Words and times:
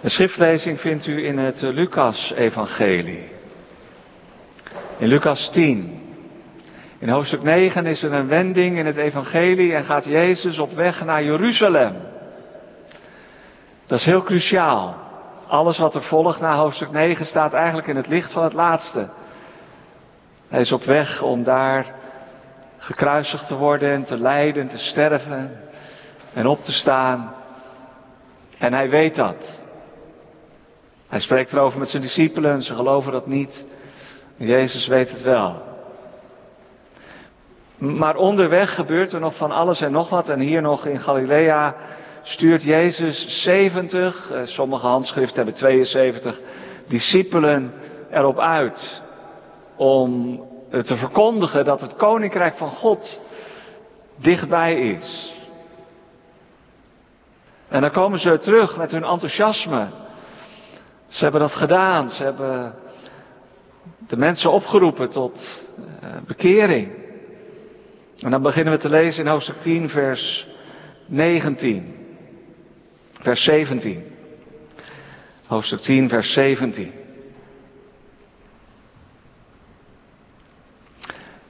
De 0.00 0.08
schriftlezing 0.08 0.80
vindt 0.80 1.06
u 1.06 1.26
in 1.26 1.38
het 1.38 1.60
Lucas-evangelie. 1.60 3.28
In 4.98 5.08
Lucas 5.08 5.50
10. 5.52 6.00
In 6.98 7.08
hoofdstuk 7.08 7.42
9 7.42 7.86
is 7.86 8.02
er 8.02 8.12
een 8.12 8.28
wending 8.28 8.78
in 8.78 8.86
het 8.86 8.96
evangelie 8.96 9.74
en 9.74 9.84
gaat 9.84 10.04
Jezus 10.04 10.58
op 10.58 10.72
weg 10.72 11.04
naar 11.04 11.24
Jeruzalem. 11.24 11.94
Dat 13.86 13.98
is 13.98 14.04
heel 14.04 14.22
cruciaal. 14.22 14.96
Alles 15.46 15.78
wat 15.78 15.94
er 15.94 16.02
volgt 16.02 16.40
na 16.40 16.56
hoofdstuk 16.56 16.90
9 16.90 17.26
staat 17.26 17.52
eigenlijk 17.52 17.86
in 17.86 17.96
het 17.96 18.06
licht 18.06 18.32
van 18.32 18.44
het 18.44 18.52
laatste. 18.52 19.10
Hij 20.48 20.60
is 20.60 20.72
op 20.72 20.84
weg 20.84 21.22
om 21.22 21.44
daar 21.44 21.94
gekruisigd 22.78 23.46
te 23.46 23.56
worden 23.56 23.92
en 23.92 24.04
te 24.04 24.18
lijden, 24.18 24.68
te 24.68 24.78
sterven 24.78 25.60
en 26.34 26.46
op 26.46 26.62
te 26.62 26.72
staan. 26.72 27.34
En 28.58 28.72
hij 28.72 28.88
weet 28.88 29.14
dat. 29.14 29.68
Hij 31.10 31.20
spreekt 31.20 31.52
erover 31.52 31.78
met 31.78 31.88
zijn 31.88 32.02
discipelen, 32.02 32.62
ze 32.62 32.74
geloven 32.74 33.12
dat 33.12 33.26
niet. 33.26 33.66
Jezus 34.36 34.86
weet 34.86 35.10
het 35.10 35.22
wel. 35.22 35.62
Maar 37.78 38.16
onderweg 38.16 38.74
gebeurt 38.74 39.12
er 39.12 39.20
nog 39.20 39.36
van 39.36 39.50
alles 39.50 39.80
en 39.80 39.92
nog 39.92 40.08
wat. 40.10 40.28
En 40.28 40.40
hier 40.40 40.62
nog 40.62 40.86
in 40.86 41.00
Galilea 41.00 41.74
stuurt 42.22 42.62
Jezus 42.62 43.42
70, 43.42 44.30
eh, 44.30 44.40
sommige 44.44 44.86
handschriften 44.86 45.36
hebben 45.36 45.54
72, 45.54 46.40
discipelen 46.88 47.72
erop 48.10 48.38
uit. 48.38 49.02
Om 49.76 50.40
te 50.70 50.96
verkondigen 50.96 51.64
dat 51.64 51.80
het 51.80 51.96
koninkrijk 51.96 52.54
van 52.54 52.70
God 52.70 53.20
dichtbij 54.16 54.74
is. 54.80 55.34
En 57.68 57.80
dan 57.80 57.90
komen 57.90 58.18
ze 58.18 58.38
terug 58.38 58.76
met 58.76 58.90
hun 58.90 59.04
enthousiasme. 59.04 59.88
Ze 61.10 61.22
hebben 61.22 61.40
dat 61.40 61.52
gedaan. 61.52 62.10
Ze 62.10 62.22
hebben 62.22 62.74
de 64.06 64.16
mensen 64.16 64.52
opgeroepen 64.52 65.10
tot 65.10 65.66
eh, 66.00 66.16
bekering. 66.26 66.92
En 68.18 68.30
dan 68.30 68.42
beginnen 68.42 68.72
we 68.72 68.78
te 68.78 68.88
lezen 68.88 69.24
in 69.24 69.30
hoofdstuk 69.30 69.60
10, 69.60 69.88
vers 69.88 70.46
19. 71.06 71.94
Vers 73.12 73.44
17. 73.44 74.04
Hoofdstuk 75.46 75.80
10, 75.80 76.08
vers 76.08 76.32
17. 76.32 76.92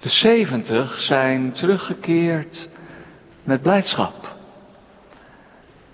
De 0.00 0.08
70 0.08 1.00
zijn 1.00 1.52
teruggekeerd 1.52 2.68
met 3.44 3.62
blijdschap. 3.62 4.36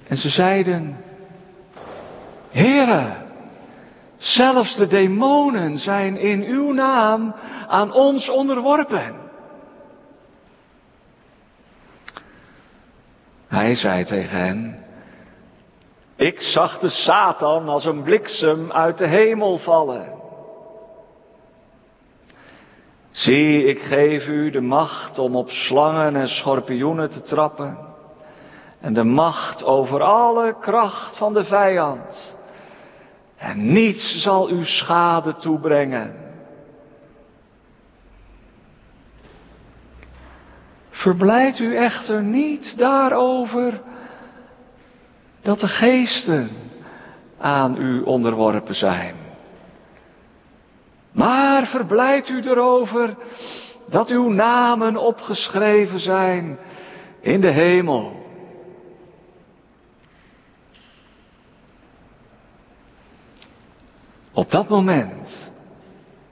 En 0.06 0.16
ze 0.16 0.28
zeiden, 0.28 0.96
Heere, 2.50 3.25
zelfs 4.16 4.76
de 4.76 4.86
demonen 4.86 5.78
zijn 5.78 6.16
in 6.16 6.42
uw 6.42 6.72
naam 6.72 7.34
aan 7.68 7.92
ons 7.92 8.28
onderworpen. 8.28 9.24
Hij 13.48 13.74
zei 13.74 14.04
tegen 14.04 14.38
hen, 14.38 14.84
ik 16.16 16.40
zag 16.40 16.78
de 16.78 16.88
Satan 16.88 17.68
als 17.68 17.84
een 17.84 18.02
bliksem 18.02 18.72
uit 18.72 18.98
de 18.98 19.06
hemel 19.06 19.58
vallen. 19.58 20.14
Zie, 23.10 23.64
ik 23.64 23.78
geef 23.78 24.26
u 24.26 24.50
de 24.50 24.60
macht 24.60 25.18
om 25.18 25.36
op 25.36 25.50
slangen 25.50 26.16
en 26.16 26.28
schorpioenen 26.28 27.10
te 27.10 27.20
trappen 27.20 27.78
en 28.80 28.94
de 28.94 29.04
macht 29.04 29.64
over 29.64 30.02
alle 30.02 30.56
kracht 30.60 31.16
van 31.16 31.32
de 31.32 31.44
vijand. 31.44 32.35
En 33.36 33.72
niets 33.72 34.22
zal 34.22 34.50
u 34.50 34.64
schade 34.64 35.36
toebrengen. 35.36 36.24
Verblijd 40.90 41.58
u 41.58 41.76
echter 41.76 42.22
niet 42.22 42.78
daarover 42.78 43.80
dat 45.42 45.60
de 45.60 45.68
geesten 45.68 46.50
aan 47.38 47.76
u 47.76 48.02
onderworpen 48.02 48.74
zijn. 48.74 49.14
Maar 51.12 51.66
verblijd 51.66 52.28
u 52.28 52.40
erover 52.40 53.16
dat 53.88 54.08
uw 54.08 54.28
namen 54.28 54.96
opgeschreven 54.96 55.98
zijn 55.98 56.58
in 57.20 57.40
de 57.40 57.50
hemel. 57.50 58.25
Op 64.36 64.50
dat 64.50 64.68
moment 64.68 65.50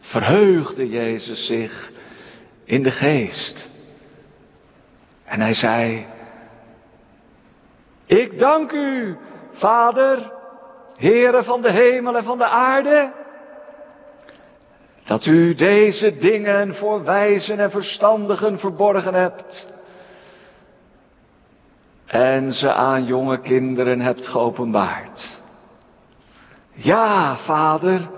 verheugde 0.01 0.89
Jezus 0.89 1.47
zich 1.47 1.91
in 2.65 2.83
de 2.83 2.91
geest. 2.91 3.69
En 5.25 5.41
hij 5.41 5.55
zei, 5.55 6.07
ik 8.07 8.39
dank 8.39 8.73
u, 8.73 9.17
Vader, 9.53 10.33
Heere 10.97 11.43
van 11.43 11.61
de 11.61 11.71
hemel 11.71 12.17
en 12.17 12.25
van 12.25 12.39
de 12.39 12.47
aarde, 12.47 13.13
dat 15.05 15.27
u 15.27 15.55
deze 15.55 16.19
dingen 16.19 16.75
voor 16.75 17.05
wijzen 17.05 17.59
en 17.59 17.71
verstandigen 17.71 18.59
verborgen 18.59 19.15
hebt 19.15 19.69
en 22.07 22.53
ze 22.53 22.73
aan 22.73 23.05
jonge 23.05 23.41
kinderen 23.41 24.01
hebt 24.01 24.27
geopenbaard. 24.27 25.43
Ja, 26.75 27.37
Vader, 27.37 28.11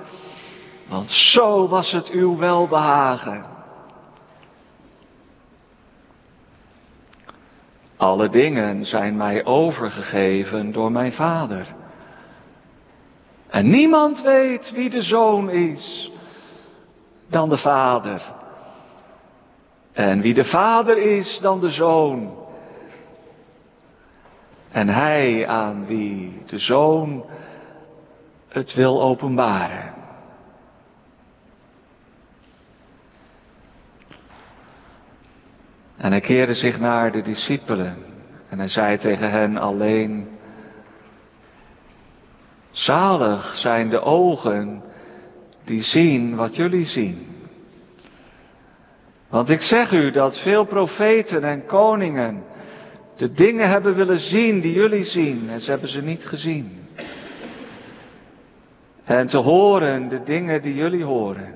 want 0.88 1.10
zo 1.10 1.68
was 1.68 1.92
het 1.92 2.08
uw 2.08 2.36
welbehagen. 2.36 3.46
Alle 7.96 8.28
dingen 8.28 8.84
zijn 8.84 9.16
mij 9.16 9.44
overgegeven 9.44 10.72
door 10.72 10.92
mijn 10.92 11.12
Vader. 11.12 11.74
En 13.48 13.70
niemand 13.70 14.22
weet 14.22 14.72
wie 14.74 14.90
de 14.90 15.02
zoon 15.02 15.50
is 15.50 16.10
dan 17.28 17.48
de 17.48 17.56
Vader. 17.58 18.22
En 19.92 20.20
wie 20.20 20.34
de 20.34 20.44
Vader 20.44 20.98
is 20.98 21.38
dan 21.42 21.60
de 21.60 21.70
zoon. 21.70 22.34
En 24.70 24.88
hij 24.88 25.46
aan 25.46 25.86
wie 25.86 26.42
de 26.46 26.58
zoon 26.58 27.24
het 28.56 28.74
wil 28.74 29.02
openbaren. 29.02 29.94
En 35.96 36.10
hij 36.10 36.20
keerde 36.20 36.54
zich 36.54 36.78
naar 36.78 37.12
de 37.12 37.22
discipelen 37.22 37.96
en 38.48 38.58
hij 38.58 38.68
zei 38.68 38.98
tegen 38.98 39.30
hen 39.30 39.56
alleen, 39.56 40.28
zalig 42.70 43.56
zijn 43.56 43.90
de 43.90 44.00
ogen 44.00 44.82
die 45.64 45.82
zien 45.82 46.36
wat 46.36 46.56
jullie 46.56 46.84
zien. 46.84 47.26
Want 49.28 49.48
ik 49.48 49.60
zeg 49.60 49.92
u 49.92 50.10
dat 50.10 50.40
veel 50.42 50.64
profeten 50.64 51.44
en 51.44 51.66
koningen 51.66 52.44
de 53.16 53.32
dingen 53.32 53.68
hebben 53.68 53.94
willen 53.94 54.18
zien 54.18 54.60
die 54.60 54.72
jullie 54.72 55.04
zien 55.04 55.50
en 55.50 55.60
ze 55.60 55.70
hebben 55.70 55.88
ze 55.88 56.02
niet 56.02 56.24
gezien. 56.26 56.75
En 59.06 59.26
te 59.26 59.38
horen 59.38 60.08
de 60.08 60.22
dingen 60.22 60.62
die 60.62 60.74
jullie 60.74 61.04
horen. 61.04 61.54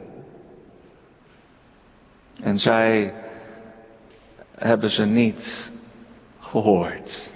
En 2.43 2.59
zij 2.59 3.15
hebben 4.57 4.91
ze 4.91 5.05
niet 5.05 5.71
gehoord. 6.41 7.31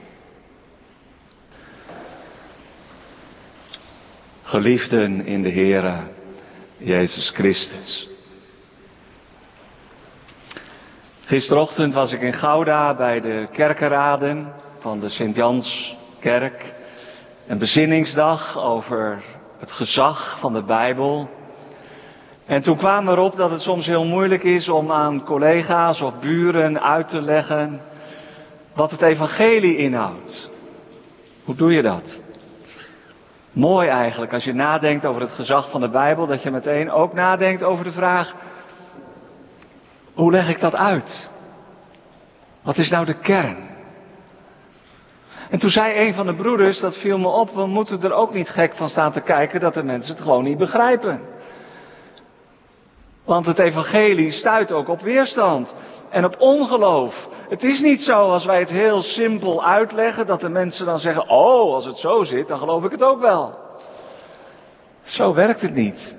Geliefden 4.43 5.27
in 5.27 5.43
de 5.43 5.50
Heere 5.50 6.00
Jezus 6.77 7.31
Christus. 7.31 8.09
Gisterochtend 11.21 11.93
was 11.93 12.12
ik 12.12 12.21
in 12.21 12.33
Gouda 12.33 12.94
bij 12.94 13.21
de 13.21 13.49
kerkenraden 13.53 14.53
van 14.79 15.00
de 15.00 15.09
Sint-Janskerk. 15.09 16.75
Een 17.47 17.59
bezinningsdag 17.59 18.59
over 18.59 19.23
het 19.64 19.72
gezag 19.72 20.38
van 20.40 20.52
de 20.52 20.62
Bijbel. 20.62 21.28
En 22.46 22.62
toen 22.62 22.76
kwamen 22.76 23.12
erop 23.12 23.37
dat 23.37 23.50
het 23.50 23.61
soms 23.61 23.87
heel 23.87 24.05
moeilijk 24.05 24.43
is 24.43 24.69
om 24.69 24.93
aan 24.93 25.25
collega's 25.25 26.00
of 26.00 26.19
buren 26.20 26.82
uit 26.82 27.08
te 27.08 27.20
leggen 27.20 27.81
wat 28.75 28.90
het 28.90 29.02
evangelie 29.02 29.76
inhoudt. 29.76 30.50
Hoe 31.44 31.55
doe 31.55 31.72
je 31.72 31.82
dat? 31.82 32.20
Mooi 33.52 33.88
eigenlijk 33.88 34.32
als 34.32 34.44
je 34.44 34.52
nadenkt 34.52 35.06
over 35.06 35.20
het 35.20 35.31
gezag 35.31 35.70
van 35.70 35.81
de 35.81 35.90
Bijbel, 35.90 36.26
dat 36.26 36.43
je 36.43 36.50
meteen 36.50 36.90
ook 36.90 37.12
nadenkt 37.12 37.62
over 37.62 37.84
de 37.84 37.93
vraag, 37.93 38.34
hoe 40.14 40.32
leg 40.32 40.49
ik 40.49 40.61
dat 40.61 40.75
uit? 40.75 41.31
Wat 42.62 42.78
is 42.78 42.90
nou 42.90 43.05
de 43.05 43.19
kern? 43.19 43.74
En 45.50 45.58
toen 45.58 45.70
zei 45.70 46.06
een 46.06 46.14
van 46.14 46.26
de 46.26 46.35
broeders, 46.35 46.81
dat 46.81 46.96
viel 46.96 47.19
me 47.19 47.29
op, 47.29 47.50
we 47.50 47.67
moeten 47.67 48.02
er 48.02 48.12
ook 48.12 48.35
niet 48.35 48.49
gek 48.49 48.75
van 48.75 48.88
staan 48.88 49.12
te 49.12 49.20
kijken 49.20 49.61
dat 49.61 49.75
de 49.75 49.82
mensen 49.82 50.14
het 50.14 50.23
gewoon 50.23 50.44
niet 50.44 50.58
begrijpen. 50.58 51.20
Want 53.25 53.46
het 53.46 53.58
evangelie 53.58 54.31
stuit 54.31 54.73
ook 54.73 54.88
op 54.88 55.00
weerstand 55.00 55.75
en 56.11 56.25
op 56.25 56.37
ongeloof. 56.38 57.29
Het 57.49 57.62
is 57.62 57.81
niet 57.81 58.00
zo 58.00 58.31
als 58.31 58.44
wij 58.44 58.58
het 58.58 58.69
heel 58.69 59.02
simpel 59.02 59.64
uitleggen 59.64 60.26
dat 60.26 60.41
de 60.41 60.49
mensen 60.49 60.87
dan 60.87 60.99
zeggen, 60.99 61.29
oh, 61.29 61.75
als 61.75 61.85
het 61.85 61.97
zo 61.97 62.23
zit, 62.23 62.47
dan 62.47 62.58
geloof 62.58 62.85
ik 62.85 62.90
het 62.90 63.02
ook 63.02 63.20
wel. 63.20 63.58
Zo 65.02 65.35
werkt 65.35 65.61
het 65.61 65.75
niet. 65.75 66.17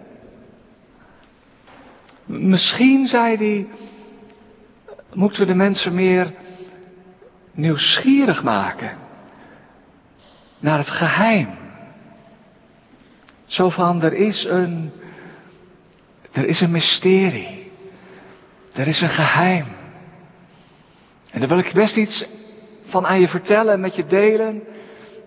Misschien, 2.25 3.06
zei 3.06 3.36
hij, 3.36 3.68
moeten 5.13 5.39
we 5.39 5.45
de 5.45 5.56
mensen 5.56 5.95
meer 5.95 6.33
nieuwsgierig 7.51 8.44
maken 8.44 9.04
naar 10.60 10.78
het 10.78 10.90
geheim. 10.90 11.48
Zo 13.46 13.69
van, 13.69 14.04
er 14.04 14.13
is 14.13 14.44
een, 14.44 14.92
er 16.31 16.48
is 16.48 16.62
een 16.62 16.72
mysterie. 16.72 17.72
Er 18.74 18.88
is 18.88 19.02
een 19.02 19.10
geheim. 19.10 19.66
En 21.31 21.40
daar 21.40 21.50
wil 21.50 21.57
ik 21.57 21.74
best 21.74 21.98
iets 21.98 22.25
van 22.86 23.06
aan 23.06 23.19
je 23.19 23.28
vertellen 23.28 23.74
en 23.74 23.80
met 23.80 23.96
je 23.96 24.06
delen. 24.06 24.63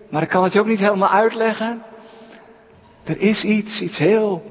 Maar 0.09 0.21
ik 0.21 0.29
kan 0.29 0.43
het 0.43 0.53
je 0.53 0.59
ook 0.59 0.65
niet 0.65 0.79
helemaal 0.79 1.09
uitleggen. 1.09 1.83
Er 3.03 3.19
is 3.19 3.43
iets, 3.43 3.81
iets 3.81 3.97
heel 3.97 4.43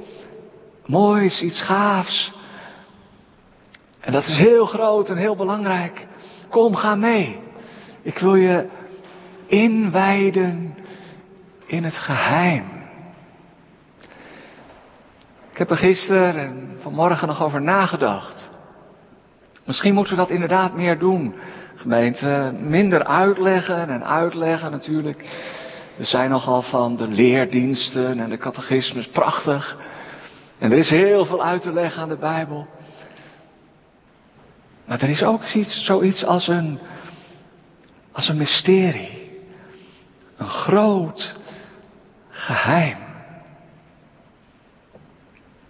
moois, 0.86 1.42
iets 1.42 1.62
gaafs. 1.62 2.32
En 4.00 4.12
dat 4.12 4.24
is 4.24 4.36
heel 4.36 4.66
groot 4.66 5.08
en 5.08 5.16
heel 5.16 5.36
belangrijk. 5.36 6.06
Kom, 6.48 6.74
ga 6.74 6.94
mee. 6.94 7.40
Ik 8.02 8.18
wil 8.18 8.34
je 8.34 8.68
inwijden 9.48 10.74
in 11.66 11.84
het 11.84 11.96
geheim. 11.96 12.64
Ik 15.50 15.58
heb 15.58 15.70
er 15.70 15.76
gisteren 15.76 16.36
en 16.36 16.76
vanmorgen 16.80 17.28
nog 17.28 17.42
over 17.42 17.62
nagedacht. 17.62 18.50
Misschien 19.64 19.94
moeten 19.94 20.12
we 20.16 20.20
dat 20.20 20.30
inderdaad 20.30 20.74
meer 20.74 20.98
doen. 20.98 21.34
Gemeente, 21.74 22.54
minder 22.58 23.04
uitleggen 23.04 23.88
en 23.88 24.04
uitleggen 24.04 24.70
natuurlijk. 24.70 25.24
We 25.96 26.04
zijn 26.04 26.30
nogal 26.30 26.62
van 26.62 26.96
de 26.96 27.06
leerdiensten 27.08 28.18
en 28.18 28.30
de 28.30 28.38
catechismus, 28.38 29.08
prachtig. 29.08 29.78
En 30.58 30.72
er 30.72 30.78
is 30.78 30.90
heel 30.90 31.24
veel 31.24 31.44
uit 31.44 31.62
te 31.62 31.72
leggen 31.72 32.02
aan 32.02 32.08
de 32.08 32.16
Bijbel. 32.16 32.66
Maar 34.86 35.02
er 35.02 35.08
is 35.08 35.22
ook 35.22 35.44
iets, 35.44 35.84
zoiets 35.84 36.24
als 36.24 36.48
een, 36.48 36.78
als 38.12 38.28
een 38.28 38.36
mysterie. 38.36 39.17
Een 40.38 40.48
groot 40.48 41.36
geheim. 42.30 42.96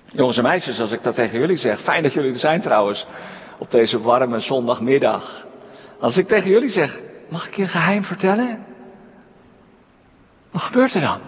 Jongens 0.05 0.37
en 0.37 0.43
meisjes, 0.43 0.81
als 0.81 0.91
ik 0.91 1.03
dat 1.03 1.15
tegen 1.15 1.39
jullie 1.39 1.57
zeg, 1.57 1.81
fijn 1.81 2.03
dat 2.03 2.13
jullie 2.13 2.33
er 2.33 2.39
zijn 2.39 2.61
trouwens, 2.61 3.07
op 3.59 3.71
deze 3.71 4.01
warme 4.01 4.41
zondagmiddag. 4.41 5.47
Als 6.01 6.17
ik 6.17 6.27
tegen 6.27 6.51
jullie 6.51 6.69
zeg, 6.69 7.01
mag 7.29 7.49
ik 7.49 7.55
je 7.55 7.63
een 7.63 7.69
geheim 7.69 8.03
vertellen? 8.03 8.67
Wat 10.51 10.63
gebeurt 10.63 10.95
er 10.95 11.01
dan? 11.01 11.21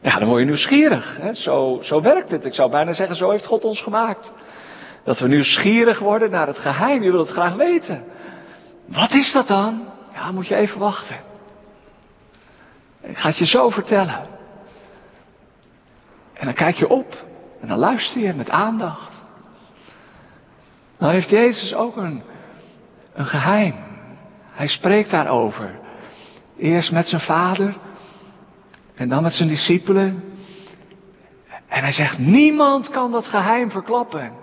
Ja, 0.00 0.18
dan 0.18 0.28
word 0.28 0.40
je 0.40 0.46
nieuwsgierig. 0.46 1.16
Hè? 1.16 1.34
Zo, 1.34 1.78
zo 1.82 2.00
werkt 2.00 2.30
het. 2.30 2.44
Ik 2.44 2.54
zou 2.54 2.70
bijna 2.70 2.92
zeggen, 2.92 3.16
zo 3.16 3.30
heeft 3.30 3.46
God 3.46 3.64
ons 3.64 3.82
gemaakt. 3.82 4.32
Dat 5.04 5.18
we 5.18 5.28
nieuwsgierig 5.28 5.98
worden 5.98 6.30
naar 6.30 6.46
het 6.46 6.58
geheim. 6.58 7.02
Je 7.02 7.10
wilt 7.10 7.26
het 7.26 7.36
graag 7.36 7.54
weten. 7.54 8.04
Wat 8.92 9.12
is 9.12 9.32
dat 9.32 9.46
dan? 9.46 9.82
Ja, 10.12 10.32
moet 10.32 10.46
je 10.46 10.54
even 10.54 10.78
wachten. 10.78 11.16
Ik 13.00 13.16
ga 13.16 13.28
het 13.28 13.38
je 13.38 13.46
zo 13.46 13.68
vertellen. 13.68 14.26
En 16.32 16.44
dan 16.44 16.54
kijk 16.54 16.76
je 16.76 16.88
op. 16.88 17.24
En 17.60 17.68
dan 17.68 17.78
luister 17.78 18.20
je 18.20 18.32
met 18.32 18.50
aandacht. 18.50 19.24
Nou 20.98 21.12
heeft 21.12 21.30
Jezus 21.30 21.74
ook 21.74 21.96
een, 21.96 22.22
een 23.14 23.26
geheim. 23.26 23.74
Hij 24.50 24.68
spreekt 24.68 25.10
daarover. 25.10 25.78
Eerst 26.58 26.92
met 26.92 27.06
zijn 27.06 27.20
vader. 27.20 27.76
En 28.94 29.08
dan 29.08 29.22
met 29.22 29.32
zijn 29.32 29.48
discipelen. 29.48 30.24
En 31.68 31.82
hij 31.82 31.92
zegt, 31.92 32.18
niemand 32.18 32.90
kan 32.90 33.12
dat 33.12 33.26
geheim 33.26 33.70
verklappen. 33.70 34.41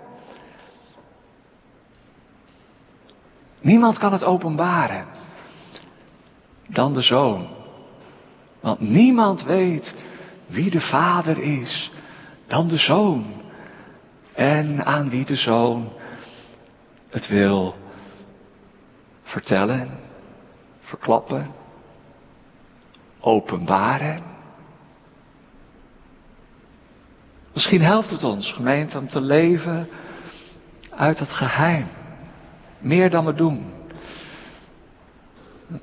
Niemand 3.60 3.98
kan 3.98 4.12
het 4.12 4.24
openbaren. 4.24 5.06
Dan 6.66 6.92
de 6.92 7.00
zoon. 7.00 7.48
Want 8.60 8.80
niemand 8.80 9.42
weet 9.42 9.94
wie 10.46 10.70
de 10.70 10.80
vader 10.80 11.38
is 11.38 11.90
dan 12.46 12.68
de 12.68 12.78
zoon. 12.78 13.24
En 14.34 14.84
aan 14.84 15.10
wie 15.10 15.24
de 15.24 15.36
zoon 15.36 15.92
het 17.08 17.28
wil 17.28 17.74
vertellen, 19.22 19.98
verklappen, 20.80 21.50
openbaren. 23.20 24.22
Misschien 27.52 27.82
helpt 27.82 28.10
het 28.10 28.24
ons, 28.24 28.52
gemeente, 28.52 28.98
om 28.98 29.08
te 29.08 29.20
leven 29.20 29.88
uit 30.90 31.18
het 31.18 31.28
geheim. 31.28 31.86
Meer 32.80 33.10
dan 33.10 33.24
we 33.24 33.34
doen. 33.34 33.72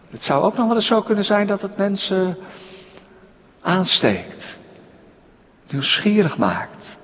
Het 0.10 0.22
zou 0.22 0.44
ook 0.44 0.58
nog 0.58 0.68
wel 0.68 0.76
eens 0.76 0.88
zo 0.88 1.02
kunnen 1.02 1.24
zijn 1.24 1.48
dat 1.48 1.62
het 1.62 1.78
mensen 1.78 2.38
aansteekt. 3.62 4.60
Nieuwsgierig 5.70 6.38
maakt. 6.38 6.98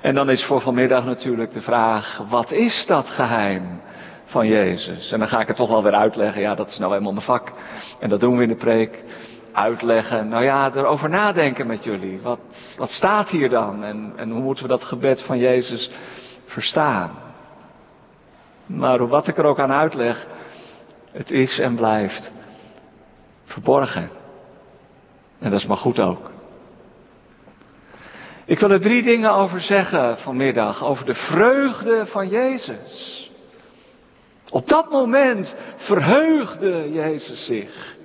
En 0.00 0.14
dan 0.14 0.30
is 0.30 0.44
voor 0.44 0.60
vanmiddag 0.60 1.04
natuurlijk 1.04 1.52
de 1.52 1.60
vraag, 1.60 2.22
wat 2.28 2.52
is 2.52 2.84
dat 2.86 3.06
geheim 3.06 3.80
van 4.24 4.46
Jezus? 4.46 5.12
En 5.12 5.18
dan 5.18 5.28
ga 5.28 5.40
ik 5.40 5.46
het 5.46 5.56
toch 5.56 5.68
wel 5.68 5.82
weer 5.82 5.94
uitleggen. 5.94 6.40
Ja, 6.40 6.54
dat 6.54 6.68
is 6.68 6.78
nou 6.78 6.90
helemaal 6.90 7.12
mijn 7.12 7.24
vak. 7.24 7.52
En 8.00 8.08
dat 8.08 8.20
doen 8.20 8.36
we 8.36 8.42
in 8.42 8.48
de 8.48 8.56
preek 8.56 9.02
uitleggen. 9.52 10.28
Nou 10.28 10.44
ja, 10.44 10.70
erover 10.74 11.08
nadenken 11.08 11.66
met 11.66 11.84
jullie. 11.84 12.20
Wat, 12.20 12.74
wat 12.76 12.90
staat 12.90 13.28
hier 13.28 13.48
dan? 13.48 13.84
En, 13.84 14.12
en 14.16 14.30
hoe 14.30 14.42
moeten 14.42 14.64
we 14.64 14.70
dat 14.70 14.84
gebed 14.84 15.22
van 15.22 15.38
Jezus 15.38 15.90
verstaan? 16.46 17.21
Maar 18.66 19.08
wat 19.08 19.28
ik 19.28 19.38
er 19.38 19.44
ook 19.44 19.58
aan 19.58 19.72
uitleg, 19.72 20.26
het 21.12 21.30
is 21.30 21.58
en 21.58 21.76
blijft 21.76 22.32
verborgen. 23.44 24.10
En 25.38 25.50
dat 25.50 25.60
is 25.60 25.66
maar 25.66 25.76
goed 25.76 26.00
ook. 26.00 26.30
Ik 28.44 28.58
wil 28.58 28.70
er 28.70 28.80
drie 28.80 29.02
dingen 29.02 29.32
over 29.32 29.60
zeggen 29.60 30.18
vanmiddag. 30.18 30.84
Over 30.84 31.04
de 31.04 31.14
vreugde 31.14 32.06
van 32.06 32.28
Jezus. 32.28 33.30
Op 34.50 34.68
dat 34.68 34.90
moment 34.90 35.56
verheugde 35.76 36.90
Jezus 36.92 37.46
zich. 37.46 37.96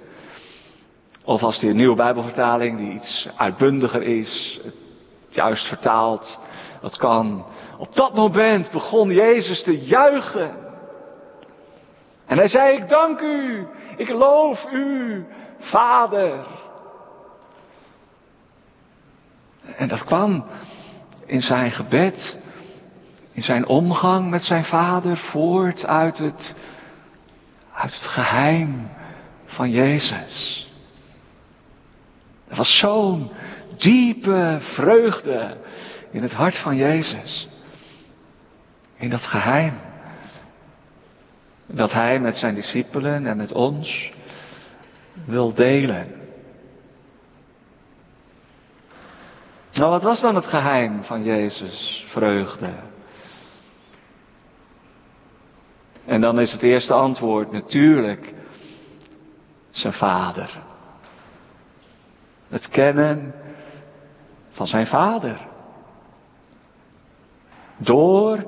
Of 1.23 1.43
als 1.43 1.59
die 1.59 1.73
nieuwe 1.73 1.95
Bijbelvertaling 1.95 2.77
die 2.77 2.91
iets 2.91 3.29
uitbundiger 3.35 4.01
is, 4.03 4.59
het 5.25 5.35
juist 5.35 5.67
vertaalt, 5.67 6.39
dat 6.81 6.97
kan. 6.97 7.45
Op 7.77 7.95
dat 7.95 8.13
moment 8.13 8.71
begon 8.71 9.09
Jezus 9.09 9.63
te 9.63 9.85
juichen. 9.85 10.65
En 12.25 12.37
hij 12.37 12.47
zei, 12.47 12.77
ik 12.77 12.89
dank 12.89 13.19
u, 13.19 13.67
ik 13.97 14.09
loof 14.09 14.65
u, 14.71 15.25
Vader. 15.59 16.45
En 19.75 19.87
dat 19.87 20.03
kwam 20.03 20.45
in 21.25 21.41
zijn 21.41 21.71
gebed, 21.71 22.37
in 23.31 23.43
zijn 23.43 23.67
omgang 23.67 24.29
met 24.29 24.43
zijn 24.43 24.65
vader, 24.65 25.17
voort 25.17 25.85
uit 25.85 26.17
het, 26.17 26.55
het 27.71 27.93
geheim 27.93 28.89
van 29.45 29.69
Jezus. 29.69 30.67
Er 32.47 32.55
was 32.55 32.77
zo'n 32.77 33.31
diepe 33.77 34.57
vreugde 34.61 35.57
in 36.11 36.21
het 36.21 36.33
hart 36.33 36.57
van 36.57 36.75
Jezus. 36.75 37.47
In 38.95 39.09
dat 39.09 39.21
geheim. 39.21 39.73
Dat 41.65 41.91
hij 41.91 42.19
met 42.19 42.35
zijn 42.35 42.55
discipelen 42.55 43.25
en 43.25 43.37
met 43.37 43.51
ons 43.51 44.11
wil 45.25 45.53
delen. 45.53 46.07
Nou, 49.71 49.91
wat 49.91 50.03
was 50.03 50.21
dan 50.21 50.35
het 50.35 50.45
geheim 50.45 51.03
van 51.03 51.23
Jezus' 51.23 52.05
vreugde? 52.07 52.69
En 56.05 56.21
dan 56.21 56.39
is 56.39 56.51
het 56.51 56.63
eerste 56.63 56.93
antwoord 56.93 57.51
natuurlijk 57.51 58.33
zijn 59.69 59.93
vader. 59.93 60.61
Het 62.49 62.69
kennen 62.69 63.33
van 64.49 64.67
zijn 64.67 64.87
vader. 64.87 65.47
Door 67.77 68.45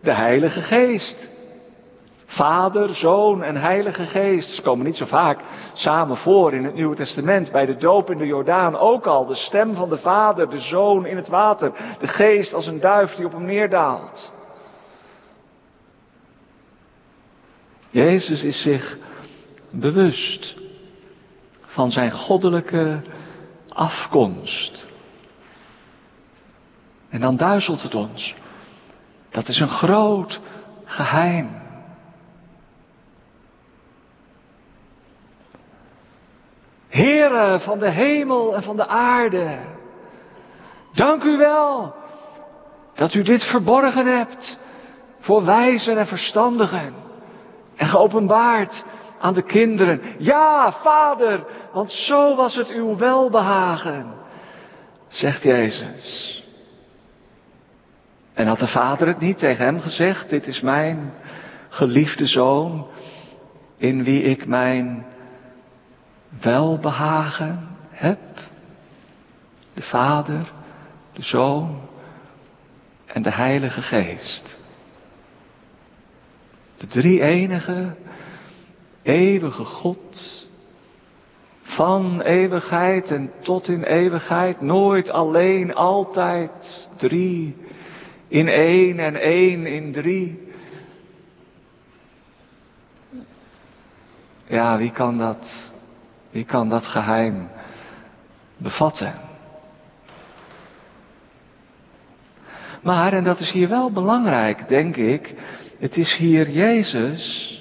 de 0.00 0.12
Heilige 0.12 0.60
Geest. 0.60 1.28
Vader, 2.26 2.94
Zoon 2.94 3.42
en 3.42 3.56
Heilige 3.56 4.04
Geest. 4.04 4.54
Ze 4.54 4.62
komen 4.62 4.86
niet 4.86 4.96
zo 4.96 5.06
vaak 5.06 5.40
samen 5.74 6.16
voor 6.16 6.52
in 6.52 6.64
het 6.64 6.74
Nieuwe 6.74 6.96
Testament. 6.96 7.52
Bij 7.52 7.66
de 7.66 7.76
doop 7.76 8.10
in 8.10 8.16
de 8.16 8.26
Jordaan 8.26 8.76
ook 8.76 9.06
al. 9.06 9.26
De 9.26 9.34
stem 9.34 9.74
van 9.74 9.88
de 9.88 9.98
Vader, 9.98 10.50
de 10.50 10.60
Zoon 10.60 11.06
in 11.06 11.16
het 11.16 11.28
water. 11.28 11.72
De 11.98 12.06
Geest 12.06 12.54
als 12.54 12.66
een 12.66 12.80
duif 12.80 13.14
die 13.14 13.26
op 13.26 13.32
hem 13.32 13.44
neerdaalt. 13.44 14.32
Jezus 17.90 18.42
is 18.42 18.62
zich 18.62 18.98
bewust 19.70 20.56
van 21.60 21.90
zijn 21.90 22.10
goddelijke 22.10 23.00
afkomst. 23.68 24.88
En 27.16 27.22
dan 27.22 27.36
duizelt 27.36 27.82
het 27.82 27.94
ons. 27.94 28.34
Dat 29.30 29.48
is 29.48 29.60
een 29.60 29.68
groot 29.68 30.40
geheim. 30.84 31.50
Heere 36.88 37.60
van 37.60 37.78
de 37.78 37.90
hemel 37.90 38.54
en 38.54 38.62
van 38.62 38.76
de 38.76 38.86
aarde, 38.86 39.58
dank 40.92 41.22
u 41.22 41.36
wel 41.36 41.94
dat 42.94 43.14
u 43.14 43.22
dit 43.22 43.42
verborgen 43.42 44.06
hebt 44.18 44.58
voor 45.20 45.44
wijzen 45.44 45.98
en 45.98 46.06
verstandigen 46.06 46.94
en 47.76 47.86
geopenbaard 47.86 48.84
aan 49.20 49.34
de 49.34 49.42
kinderen. 49.42 50.00
Ja, 50.18 50.72
vader, 50.72 51.46
want 51.72 51.90
zo 51.90 52.34
was 52.34 52.56
het 52.56 52.68
uw 52.68 52.96
welbehagen, 52.96 54.14
zegt 55.08 55.42
Jezus. 55.42 56.36
En 58.36 58.46
had 58.46 58.58
de 58.58 58.68
vader 58.68 59.06
het 59.06 59.20
niet 59.20 59.38
tegen 59.38 59.64
hem 59.64 59.80
gezegd, 59.80 60.30
dit 60.30 60.46
is 60.46 60.60
mijn 60.60 61.12
geliefde 61.68 62.26
zoon, 62.26 62.86
in 63.76 64.04
wie 64.04 64.22
ik 64.22 64.46
mijn 64.46 65.06
welbehagen 66.40 67.68
heb? 67.90 68.18
De 69.74 69.82
Vader, 69.82 70.52
de 71.12 71.22
Zoon 71.22 71.80
en 73.06 73.22
de 73.22 73.32
Heilige 73.32 73.80
Geest. 73.80 74.58
De 76.76 76.86
drie 76.86 77.22
enige, 77.22 77.94
eeuwige 79.02 79.64
God, 79.64 80.48
van 81.62 82.20
eeuwigheid 82.20 83.10
en 83.10 83.30
tot 83.42 83.68
in 83.68 83.82
eeuwigheid, 83.82 84.60
nooit 84.60 85.10
alleen, 85.10 85.74
altijd 85.74 86.88
drie, 86.98 87.56
in 88.36 88.48
één 88.48 88.98
en 88.98 89.16
één 89.16 89.66
in 89.66 89.92
drie. 89.92 90.38
Ja, 94.46 94.78
wie 94.78 94.90
kan 94.90 95.18
dat 95.18 95.72
wie 96.30 96.44
kan 96.44 96.68
dat 96.68 96.86
geheim 96.86 97.48
bevatten? 98.56 99.14
Maar, 102.82 103.12
en 103.12 103.24
dat 103.24 103.40
is 103.40 103.50
hier 103.50 103.68
wel 103.68 103.92
belangrijk, 103.92 104.68
denk 104.68 104.96
ik, 104.96 105.34
het 105.78 105.96
is 105.96 106.16
hier 106.16 106.50
Jezus, 106.50 107.52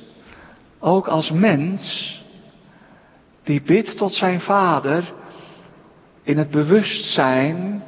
ook 0.80 1.08
als 1.08 1.32
mens, 1.32 2.14
die 3.44 3.62
bidt 3.62 3.98
tot 3.98 4.14
zijn 4.14 4.42
Vader 4.42 5.14
in 6.24 6.38
het 6.38 6.52
bewustzijn 6.52 7.84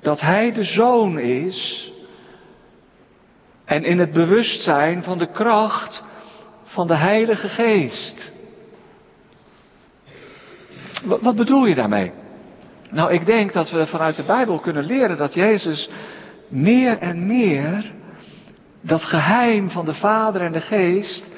dat 0.00 0.20
Hij 0.20 0.52
de 0.52 0.64
Zoon 0.64 1.18
is 1.18 1.89
en 3.70 3.84
in 3.84 3.98
het 3.98 4.12
bewustzijn 4.12 5.02
van 5.02 5.18
de 5.18 5.30
kracht 5.30 6.04
van 6.64 6.86
de 6.86 6.94
Heilige 6.94 7.48
Geest. 7.48 8.32
Wat 11.04 11.36
bedoel 11.36 11.66
je 11.66 11.74
daarmee? 11.74 12.12
Nou, 12.90 13.12
ik 13.12 13.26
denk 13.26 13.52
dat 13.52 13.70
we 13.70 13.86
vanuit 13.86 14.16
de 14.16 14.22
Bijbel 14.22 14.58
kunnen 14.58 14.84
leren 14.84 15.16
dat 15.16 15.34
Jezus 15.34 15.90
meer 16.48 16.98
en 16.98 17.26
meer 17.26 17.92
dat 18.80 19.02
geheim 19.02 19.70
van 19.70 19.84
de 19.84 19.94
Vader 19.94 20.40
en 20.40 20.52
de 20.52 20.60
Geest 20.60 21.28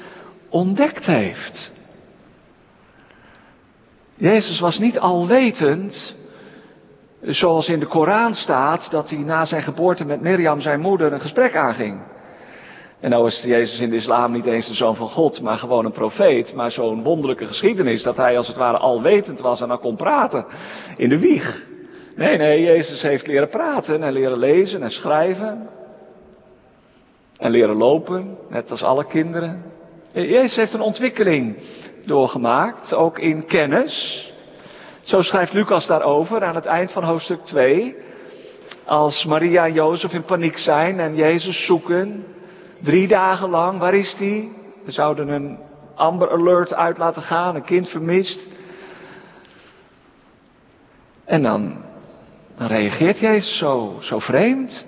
ontdekt 0.49 1.05
heeft. 1.05 1.71
Jezus 4.15 4.59
was 4.59 4.79
niet 4.79 4.99
alwetend, 4.99 6.15
zoals 7.21 7.67
in 7.67 7.79
de 7.79 7.87
Koran 7.87 8.33
staat, 8.33 8.91
dat 8.91 9.09
hij 9.09 9.19
na 9.19 9.45
zijn 9.45 9.63
geboorte 9.63 10.05
met 10.05 10.21
Mirjam, 10.21 10.61
zijn 10.61 10.79
moeder, 10.79 11.13
een 11.13 11.21
gesprek 11.21 11.55
aanging. 11.55 12.12
En 13.03 13.09
nou 13.09 13.27
is 13.27 13.43
Jezus 13.45 13.79
in 13.79 13.89
de 13.89 13.95
islam 13.95 14.31
niet 14.31 14.45
eens 14.45 14.67
de 14.67 14.73
zoon 14.73 14.95
van 14.95 15.09
God, 15.09 15.41
maar 15.41 15.57
gewoon 15.57 15.85
een 15.85 15.91
profeet. 15.91 16.53
Maar 16.53 16.71
zo'n 16.71 17.03
wonderlijke 17.03 17.45
geschiedenis 17.45 18.03
dat 18.03 18.17
hij 18.17 18.37
als 18.37 18.47
het 18.47 18.55
ware 18.55 18.77
alwetend 18.77 19.39
was 19.39 19.61
en 19.61 19.67
dan 19.67 19.79
kon 19.79 19.95
praten 19.95 20.45
in 20.95 21.09
de 21.09 21.19
wieg. 21.19 21.67
Nee, 22.15 22.37
nee, 22.37 22.61
Jezus 22.61 23.01
heeft 23.01 23.27
leren 23.27 23.49
praten 23.49 24.03
en 24.03 24.13
leren 24.13 24.37
lezen 24.37 24.83
en 24.83 24.91
schrijven. 24.91 25.69
En 27.37 27.51
leren 27.51 27.75
lopen, 27.75 28.37
net 28.49 28.71
als 28.71 28.83
alle 28.83 29.05
kinderen. 29.05 29.63
Jezus 30.13 30.55
heeft 30.55 30.73
een 30.73 30.81
ontwikkeling 30.81 31.57
doorgemaakt, 32.05 32.93
ook 32.93 33.19
in 33.19 33.45
kennis. 33.45 34.31
Zo 35.01 35.21
schrijft 35.21 35.53
Lucas 35.53 35.87
daarover 35.87 36.43
aan 36.43 36.55
het 36.55 36.65
eind 36.65 36.91
van 36.91 37.03
hoofdstuk 37.03 37.43
2. 37.43 37.95
Als 38.85 39.25
Maria 39.25 39.65
en 39.65 39.73
Jozef 39.73 40.13
in 40.13 40.23
paniek 40.23 40.57
zijn 40.57 40.99
en 40.99 41.15
Jezus 41.15 41.65
zoeken, 41.65 42.25
Drie 42.83 43.07
dagen 43.07 43.49
lang, 43.49 43.79
waar 43.79 43.93
is 43.93 44.15
die? 44.15 44.51
We 44.85 44.91
zouden 44.91 45.27
een 45.27 45.59
Amber 45.95 46.31
Alert 46.31 46.73
uit 46.73 46.97
laten 46.97 47.21
gaan, 47.21 47.55
een 47.55 47.63
kind 47.63 47.89
vermist. 47.89 48.39
En 51.25 51.41
dan, 51.43 51.83
dan 52.57 52.67
reageert 52.67 53.19
Jezus 53.19 53.57
zo, 53.57 53.97
zo 53.99 54.19
vreemd. 54.19 54.85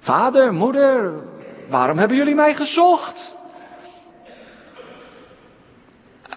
Vader, 0.00 0.52
moeder, 0.52 1.22
waarom 1.68 1.98
hebben 1.98 2.16
jullie 2.16 2.34
mij 2.34 2.54
gezocht? 2.54 3.34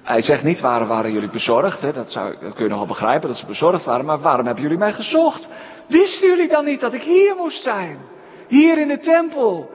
Hij 0.04 0.22
zegt 0.22 0.44
niet 0.44 0.60
waarom 0.60 0.88
waren 0.88 1.12
jullie 1.12 1.30
bezorgd, 1.30 1.82
hè? 1.82 1.92
Dat, 1.92 2.12
zou, 2.12 2.38
dat 2.42 2.54
kun 2.54 2.64
je 2.64 2.70
nog 2.70 2.80
wel 2.80 2.88
begrijpen 2.88 3.30
dat 3.30 3.38
ze 3.38 3.46
bezorgd 3.46 3.86
waren, 3.86 4.06
maar 4.06 4.20
waarom 4.20 4.46
hebben 4.46 4.64
jullie 4.64 4.78
mij 4.78 4.94
gezocht? 4.94 5.50
Wisten 5.88 6.28
jullie 6.28 6.50
dan 6.50 6.66
niet 6.66 6.80
dat 6.80 6.94
ik 6.94 7.02
hier 7.02 7.36
moest 7.36 7.64
zijn? 7.64 8.18
Hier 8.50 8.78
in 8.80 8.88
de 8.88 8.98
tempel. 8.98 9.72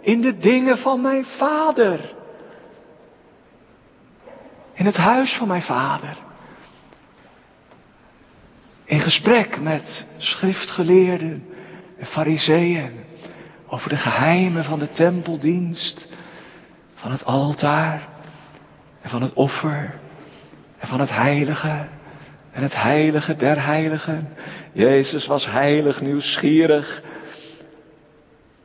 In 0.00 0.20
de 0.20 0.36
dingen 0.36 0.78
van 0.78 1.00
mijn 1.00 1.24
vader. 1.24 2.12
In 4.72 4.86
het 4.86 4.96
huis 4.96 5.34
van 5.34 5.48
mijn 5.48 5.62
vader. 5.62 6.16
In 8.84 9.00
gesprek 9.00 9.60
met 9.60 10.06
schriftgeleerden 10.18 11.44
en 11.98 12.06
fariseeën 12.06 13.04
over 13.66 13.88
de 13.88 13.96
geheimen 13.96 14.64
van 14.64 14.78
de 14.78 14.88
tempeldienst, 14.88 16.06
van 16.94 17.10
het 17.10 17.24
altaar 17.24 18.08
en 19.02 19.10
van 19.10 19.22
het 19.22 19.32
offer 19.32 19.94
en 20.78 20.88
van 20.88 21.00
het 21.00 21.10
heilige 21.10 21.88
en 22.52 22.62
het 22.62 22.74
heilige 22.74 23.36
der 23.36 23.64
heiligen. 23.64 24.28
Jezus 24.72 25.26
was 25.26 25.46
heilig 25.46 26.00
nieuwsgierig 26.00 27.02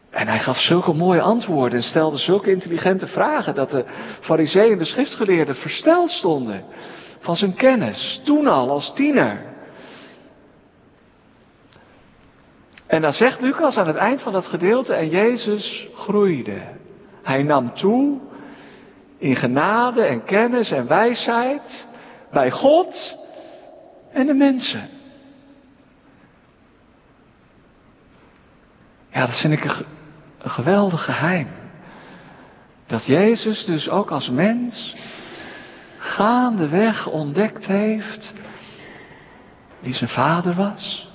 en 0.09 0.27
hij 0.27 0.39
gaf 0.39 0.57
zulke 0.57 0.93
mooie 0.93 1.21
antwoorden 1.21 1.77
en 1.77 1.83
stelde 1.83 2.17
zulke 2.17 2.51
intelligente 2.51 3.07
vragen 3.07 3.55
dat 3.55 3.69
de 3.69 3.85
fariseeën 4.21 4.71
en 4.71 4.77
de 4.77 4.85
schriftgeleerden 4.85 5.55
versteld 5.55 6.09
stonden 6.09 6.63
van 7.19 7.35
zijn 7.35 7.53
kennis, 7.53 8.21
toen 8.23 8.47
al 8.47 8.69
als 8.69 8.93
tiener. 8.95 9.47
En 12.87 13.01
dan 13.01 13.13
zegt 13.13 13.41
Lucas 13.41 13.77
aan 13.77 13.87
het 13.87 13.95
eind 13.95 14.21
van 14.21 14.33
dat 14.33 14.47
gedeelte, 14.47 14.93
en 14.93 15.09
Jezus 15.09 15.87
groeide. 15.95 16.61
Hij 17.23 17.43
nam 17.43 17.73
toe 17.73 18.19
in 19.17 19.35
genade 19.35 20.01
en 20.01 20.23
kennis 20.23 20.71
en 20.71 20.87
wijsheid 20.87 21.87
bij 22.31 22.51
God 22.51 23.17
en 24.11 24.25
de 24.25 24.33
mensen. 24.33 24.89
Ja, 29.11 29.25
dat 29.25 29.39
vind 29.41 29.53
ik 29.53 29.85
een 30.41 30.49
geweldig 30.49 31.05
geheim. 31.05 31.47
Dat 32.87 33.05
Jezus 33.05 33.65
dus 33.65 33.89
ook 33.89 34.11
als 34.11 34.29
mens 34.29 34.95
gaandeweg 35.97 37.07
ontdekt 37.07 37.65
heeft 37.65 38.33
wie 39.79 39.93
zijn 39.93 40.09
vader 40.09 40.55
was. 40.55 41.07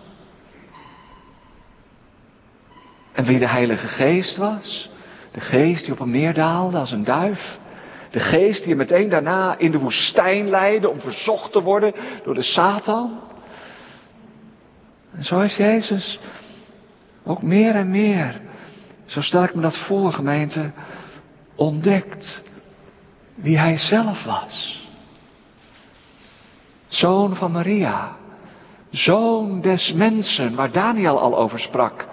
En 3.12 3.24
wie 3.24 3.38
de 3.38 3.48
Heilige 3.48 3.86
Geest 3.86 4.36
was. 4.36 4.90
De 5.32 5.40
geest 5.40 5.84
die 5.84 5.92
op 5.92 5.98
hem 5.98 6.10
neerdaalde 6.10 6.78
als 6.78 6.90
een 6.90 7.04
duif. 7.04 7.58
De 8.10 8.20
geest 8.20 8.58
die 8.58 8.68
hem 8.68 8.76
meteen 8.76 9.08
daarna 9.08 9.58
in 9.58 9.70
de 9.70 9.78
woestijn 9.78 10.48
leidde 10.48 10.88
om 10.88 11.00
verzocht 11.00 11.52
te 11.52 11.62
worden 11.62 11.94
door 12.24 12.34
de 12.34 12.42
Satan. 12.42 13.20
En 15.12 15.24
zo 15.24 15.40
is 15.40 15.56
Jezus 15.56 16.18
ook 17.24 17.42
meer 17.42 17.74
en 17.74 17.90
meer, 17.90 18.40
zo 19.06 19.20
stel 19.20 19.42
ik 19.44 19.54
me 19.54 19.62
dat 19.62 19.78
voor, 19.78 20.12
gemeente, 20.12 20.72
ontdekt 21.54 22.42
wie 23.34 23.58
hij 23.58 23.78
zelf 23.78 24.24
was. 24.24 24.82
Zoon 26.86 27.36
van 27.36 27.52
Maria, 27.52 28.16
zoon 28.90 29.60
des 29.60 29.92
mensen, 29.92 30.54
waar 30.54 30.72
Daniel 30.72 31.20
al 31.20 31.36
over 31.36 31.58
sprak. 31.58 32.06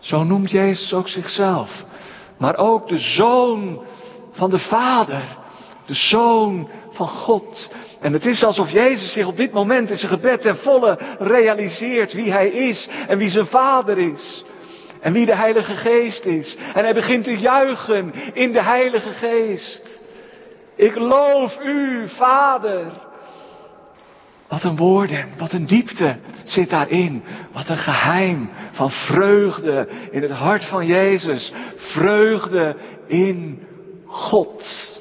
Zo 0.00 0.24
noemt 0.24 0.50
Jezus 0.50 0.92
ook 0.92 1.08
zichzelf. 1.08 1.84
Maar 2.38 2.56
ook 2.56 2.88
de 2.88 2.98
zoon 2.98 3.82
van 4.32 4.50
de 4.50 4.58
Vader, 4.58 5.22
de 5.86 5.94
zoon 5.94 6.68
van 6.90 7.08
God. 7.08 7.72
En 8.00 8.12
het 8.12 8.26
is 8.26 8.44
alsof 8.44 8.70
Jezus 8.70 9.12
zich 9.12 9.26
op 9.26 9.36
dit 9.36 9.52
moment 9.52 9.90
in 9.90 9.96
zijn 9.96 10.12
gebed 10.12 10.40
ten 10.40 10.56
volle 10.56 10.98
realiseert 11.18 12.12
wie 12.12 12.32
hij 12.32 12.48
is 12.48 12.88
en 13.08 13.18
wie 13.18 13.28
zijn 13.28 13.46
Vader 13.46 13.98
is. 13.98 14.44
En 15.02 15.12
wie 15.12 15.26
de 15.26 15.36
Heilige 15.36 15.74
Geest 15.74 16.24
is. 16.24 16.56
En 16.74 16.84
hij 16.84 16.94
begint 16.94 17.24
te 17.24 17.38
juichen 17.38 18.14
in 18.34 18.52
de 18.52 18.62
Heilige 18.62 19.12
Geest. 19.12 19.98
Ik 20.76 20.94
loof 20.94 21.58
u, 21.64 22.08
Vader. 22.08 22.92
Wat 24.48 24.64
een 24.64 24.76
woorden, 24.76 25.26
wat 25.38 25.52
een 25.52 25.66
diepte 25.66 26.16
zit 26.44 26.70
daarin. 26.70 27.22
Wat 27.52 27.68
een 27.68 27.76
geheim 27.76 28.50
van 28.72 28.90
vreugde 28.90 29.88
in 30.10 30.22
het 30.22 30.30
hart 30.30 30.64
van 30.64 30.86
Jezus. 30.86 31.52
Vreugde 31.76 32.76
in 33.06 33.66
God. 34.06 35.00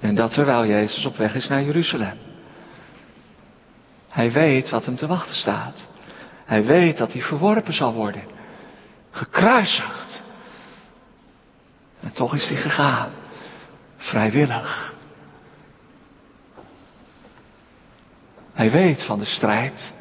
En 0.00 0.14
dat 0.14 0.32
terwijl 0.32 0.66
Jezus 0.66 1.06
op 1.06 1.16
weg 1.16 1.34
is 1.34 1.48
naar 1.48 1.62
Jeruzalem. 1.62 2.29
Hij 4.10 4.32
weet 4.32 4.70
wat 4.70 4.84
hem 4.84 4.96
te 4.96 5.06
wachten 5.06 5.34
staat. 5.34 5.88
Hij 6.44 6.64
weet 6.64 6.96
dat 6.96 7.12
hij 7.12 7.22
verworpen 7.22 7.72
zal 7.72 7.92
worden. 7.92 8.22
Gekruisigd. 9.10 10.22
En 12.00 12.12
toch 12.12 12.34
is 12.34 12.48
hij 12.48 12.58
gegaan. 12.58 13.10
Vrijwillig. 13.96 14.94
Hij 18.52 18.70
weet 18.70 19.04
van 19.04 19.18
de 19.18 19.24
strijd 19.24 19.92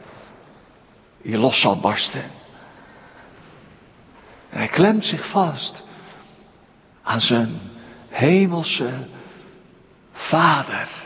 die 1.21 1.37
los 1.37 1.61
zal 1.61 1.79
barsten. 1.79 2.23
En 4.49 4.57
hij 4.57 4.67
klemt 4.67 5.05
zich 5.05 5.29
vast 5.29 5.83
aan 7.03 7.21
zijn 7.21 7.59
hemelse 8.09 9.07
Vader. 10.11 10.98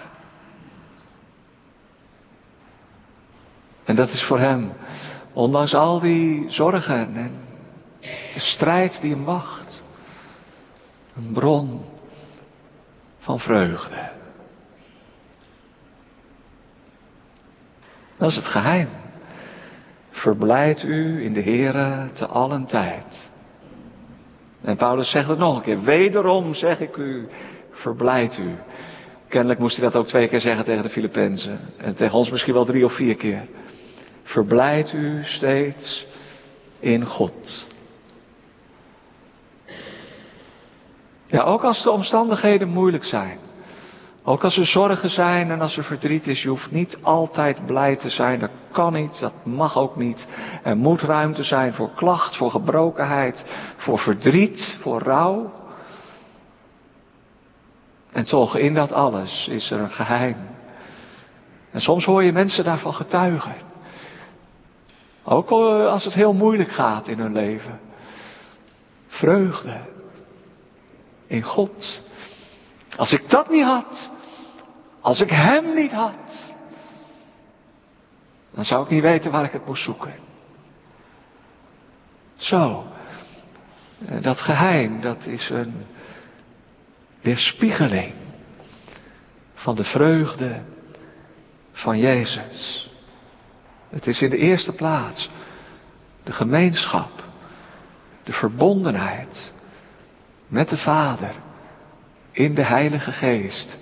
En 3.86 3.96
dat 3.96 4.10
is 4.10 4.24
voor 4.24 4.40
hem, 4.40 4.72
ondanks 5.34 5.74
al 5.74 6.00
die 6.00 6.50
zorgen 6.50 7.16
en 7.16 7.32
de 8.34 8.40
strijd 8.40 9.02
die 9.02 9.12
hem 9.12 9.24
wacht, 9.24 9.84
een 11.16 11.34
bron 11.34 11.82
van 13.20 13.40
vreugde. 13.40 14.12
Dat 18.18 18.30
is 18.30 18.36
het 18.36 18.46
geheim. 18.46 18.88
Verblijd 20.10 20.84
u 20.84 21.24
in 21.24 21.34
de 21.34 21.42
Heere 21.42 22.10
te 22.14 22.26
allen 22.28 22.66
tijd. 22.66 23.30
En 24.62 24.78
Paulus 24.78 25.10
zegt 25.10 25.28
het 25.28 25.38
nog 25.38 25.56
een 25.56 25.62
keer. 25.62 25.82
Wederom 25.82 26.54
zeg 26.54 26.80
ik 26.80 26.98
u, 26.98 27.28
verblijd 27.72 28.38
u. 28.38 28.56
Kennelijk 29.28 29.60
moest 29.60 29.76
hij 29.76 29.86
dat 29.86 29.96
ook 29.96 30.08
twee 30.08 30.28
keer 30.28 30.42
zeggen 30.42 30.66
tegen 30.66 30.84
de 30.84 30.90
Filippenzen. 30.90 31.60
En 31.78 31.96
tegen 31.96 32.18
ons 32.18 32.30
misschien 32.30 32.54
wel 32.54 32.66
drie 32.66 32.86
of 32.86 32.96
vier 32.96 33.16
keer. 33.16 33.48
Verblijd 34.24 34.94
u 34.94 35.24
steeds 35.24 36.06
in 36.80 37.06
God. 37.06 37.72
Ja, 41.28 41.42
ook 41.42 41.64
als 41.64 41.84
de 41.84 41.92
omstandigheden 41.92 42.68
moeilijk 42.68 43.04
zijn. 43.04 43.40
Ook 44.24 44.44
als 44.44 44.58
er 44.58 44.66
zorgen 44.66 45.10
zijn 45.10 45.52
en 45.52 45.62
als 45.62 45.78
er 45.78 45.84
verdriet 45.84 46.28
is, 46.28 46.42
je 46.42 46.50
hoeft 46.50 46.72
niet 46.72 46.98
altijd 47.02 47.66
blij 47.66 47.96
te 47.96 48.10
zijn. 48.10 48.40
Dat 48.40 48.50
kan 48.72 48.94
niet, 48.94 49.20
dat 49.20 49.46
mag 49.46 49.78
ook 49.78 49.96
niet. 49.96 50.28
Er 50.64 50.78
moet 50.78 51.02
ruimte 51.02 51.44
zijn 51.44 51.74
voor 51.74 51.90
klacht, 51.96 52.38
voor 52.38 52.52
gebrokenheid, 52.52 53.46
voor 53.78 54.00
verdriet, 54.00 54.78
voor 54.82 55.02
rouw. 55.02 55.52
En 58.12 58.26
toch, 58.26 58.58
in 58.58 58.74
dat 58.74 58.92
alles 58.92 59.48
is 59.48 59.72
er 59.72 59.80
een 59.80 59.92
geheim. 59.92 60.38
En 61.72 61.82
soms 61.82 62.06
hoor 62.06 62.24
je 62.24 62.32
mensen 62.32 62.64
daarvan 62.64 62.94
getuigen. 62.94 63.56
Ook 65.24 65.50
als 65.52 66.04
het 66.04 66.14
heel 66.14 66.34
moeilijk 66.34 66.72
gaat 66.72 67.08
in 67.08 67.20
hun 67.20 67.34
leven. 67.34 67.80
Vreugde 69.08 69.78
in 71.28 71.44
God. 71.44 72.04
Als 72.98 73.12
ik 73.12 73.30
dat 73.30 73.50
niet 73.50 73.64
had, 73.64 74.12
als 75.02 75.22
ik 75.22 75.30
Hem 75.30 75.74
niet 75.76 75.92
had, 75.92 76.54
dan 78.52 78.64
zou 78.66 78.84
ik 78.84 78.90
niet 78.90 79.02
weten 79.02 79.32
waar 79.32 79.44
ik 79.44 79.52
het 79.52 79.66
moest 79.66 79.84
zoeken. 79.84 80.14
Zo, 82.36 82.86
dat 84.22 84.40
geheim, 84.40 85.02
dat 85.02 85.26
is 85.26 85.50
een 85.50 85.86
weerspiegeling 87.22 88.14
van 89.54 89.76
de 89.76 89.84
vreugde 89.84 90.62
van 91.72 91.98
Jezus. 91.98 92.90
Het 93.94 94.08
is 94.08 94.22
in 94.22 94.30
de 94.30 94.38
eerste 94.38 94.72
plaats 94.72 95.30
de 96.24 96.32
gemeenschap, 96.32 97.24
de 98.24 98.34
verbondenheid 98.34 99.54
met 100.48 100.70
de 100.70 100.78
Vader 100.78 101.36
in 102.32 102.56
de 102.56 102.64
Heilige 102.64 103.12
Geest. 103.12 103.78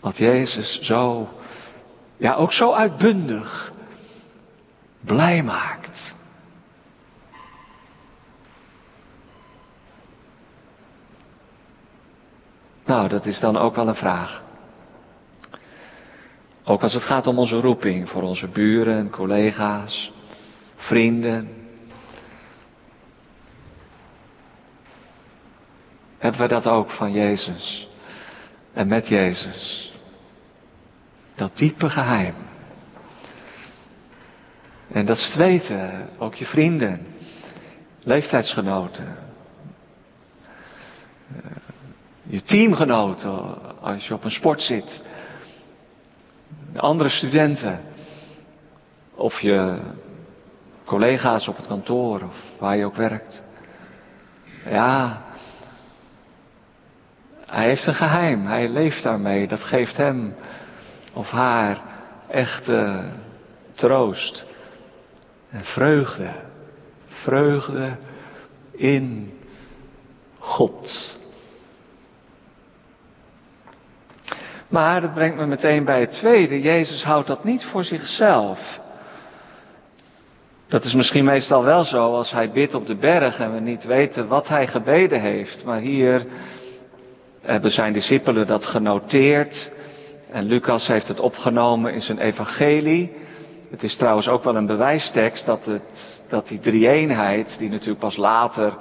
Wat 0.00 0.16
Jezus 0.16 0.80
zo, 0.80 1.28
ja 2.16 2.34
ook 2.34 2.52
zo 2.52 2.72
uitbundig 2.72 3.72
blij 5.00 5.42
maakt. 5.42 6.14
Nou, 12.84 13.08
dat 13.08 13.26
is 13.26 13.40
dan 13.40 13.56
ook 13.56 13.74
wel 13.74 13.88
een 13.88 13.94
vraag. 13.94 14.42
Ook 16.64 16.82
als 16.82 16.92
het 16.92 17.02
gaat 17.02 17.26
om 17.26 17.38
onze 17.38 17.60
roeping 17.60 18.08
voor 18.08 18.22
onze 18.22 18.48
buren, 18.48 19.10
collega's, 19.10 20.12
vrienden. 20.76 21.48
Hebben 26.18 26.40
we 26.40 26.48
dat 26.48 26.66
ook 26.66 26.90
van 26.90 27.12
Jezus 27.12 27.88
en 28.72 28.88
met 28.88 29.08
Jezus? 29.08 29.92
Dat 31.34 31.56
diepe 31.56 31.90
geheim. 31.90 32.34
En 34.92 35.06
dat 35.06 35.16
is 35.16 35.26
het 35.26 35.36
weten, 35.36 36.08
ook 36.18 36.34
je 36.34 36.44
vrienden, 36.44 37.06
leeftijdsgenoten, 38.02 39.16
je 42.22 42.42
teamgenoten 42.42 43.80
als 43.80 44.06
je 44.06 44.14
op 44.14 44.24
een 44.24 44.30
sport 44.30 44.60
zit, 44.60 45.02
andere 46.80 47.08
studenten 47.08 47.80
of 49.14 49.40
je 49.40 49.80
collega's 50.84 51.48
op 51.48 51.56
het 51.56 51.66
kantoor 51.66 52.22
of 52.22 52.34
waar 52.58 52.76
je 52.76 52.84
ook 52.84 52.96
werkt. 52.96 53.42
Ja, 54.64 55.22
hij 57.46 57.68
heeft 57.68 57.86
een 57.86 57.94
geheim, 57.94 58.46
hij 58.46 58.68
leeft 58.68 59.02
daarmee, 59.02 59.48
dat 59.48 59.60
geeft 59.60 59.96
hem 59.96 60.34
of 61.12 61.30
haar 61.30 61.80
echte 62.28 63.10
troost 63.72 64.44
en 65.50 65.64
vreugde. 65.64 66.30
Vreugde 67.06 67.96
in 68.72 69.32
God. 70.38 71.20
Maar 74.72 75.00
dat 75.00 75.14
brengt 75.14 75.36
me 75.36 75.46
meteen 75.46 75.84
bij 75.84 76.00
het 76.00 76.10
tweede. 76.10 76.60
Jezus 76.60 77.04
houdt 77.04 77.26
dat 77.26 77.44
niet 77.44 77.64
voor 77.64 77.84
zichzelf. 77.84 78.80
Dat 80.68 80.84
is 80.84 80.94
misschien 80.94 81.24
meestal 81.24 81.64
wel 81.64 81.84
zo 81.84 82.14
als 82.14 82.30
hij 82.30 82.50
bidt 82.50 82.74
op 82.74 82.86
de 82.86 82.96
berg 82.96 83.38
en 83.38 83.52
we 83.52 83.60
niet 83.60 83.84
weten 83.84 84.28
wat 84.28 84.48
hij 84.48 84.66
gebeden 84.66 85.20
heeft. 85.20 85.64
Maar 85.64 85.78
hier 85.78 86.26
hebben 87.40 87.70
zijn 87.70 87.92
discipelen 87.92 88.46
dat 88.46 88.64
genoteerd. 88.64 89.72
En 90.30 90.44
Lucas 90.44 90.86
heeft 90.86 91.08
het 91.08 91.20
opgenomen 91.20 91.94
in 91.94 92.00
zijn 92.00 92.18
evangelie. 92.18 93.12
Het 93.70 93.82
is 93.82 93.96
trouwens 93.96 94.28
ook 94.28 94.44
wel 94.44 94.56
een 94.56 94.66
bewijstekst 94.66 95.46
dat, 95.46 95.64
het, 95.64 96.24
dat 96.28 96.48
die 96.48 96.58
drie-eenheid, 96.58 97.58
die 97.58 97.70
natuurlijk 97.70 98.00
pas 98.00 98.16
later 98.16 98.72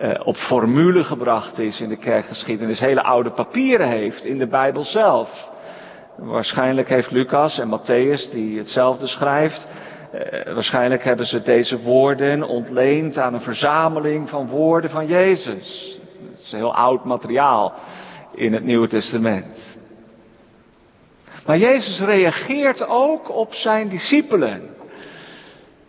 uh, 0.00 0.20
op 0.24 0.36
formule 0.36 1.04
gebracht 1.04 1.58
is 1.58 1.80
in 1.80 1.88
de 1.88 1.96
kerkgeschiedenis, 1.96 2.80
hele 2.80 3.02
oude 3.02 3.30
papieren 3.30 3.88
heeft 3.88 4.24
in 4.24 4.38
de 4.38 4.46
Bijbel 4.46 4.84
zelf. 4.84 5.48
Waarschijnlijk 6.16 6.88
heeft 6.88 7.10
Lucas 7.10 7.58
en 7.58 7.78
Matthäus, 7.78 8.30
die 8.30 8.58
hetzelfde 8.58 9.06
schrijft, 9.06 9.68
eh, 10.12 10.54
waarschijnlijk 10.54 11.04
hebben 11.04 11.26
ze 11.26 11.42
deze 11.42 11.78
woorden 11.78 12.42
ontleend 12.42 13.16
aan 13.16 13.34
een 13.34 13.40
verzameling 13.40 14.28
van 14.28 14.48
woorden 14.48 14.90
van 14.90 15.06
Jezus. 15.06 15.98
Het 16.30 16.40
is 16.40 16.52
heel 16.52 16.74
oud 16.74 17.04
materiaal 17.04 17.74
in 18.34 18.52
het 18.52 18.64
Nieuwe 18.64 18.88
Testament. 18.88 19.78
Maar 21.46 21.58
Jezus 21.58 22.00
reageert 22.00 22.86
ook 22.88 23.36
op 23.36 23.54
zijn 23.54 23.88
discipelen. 23.88 24.76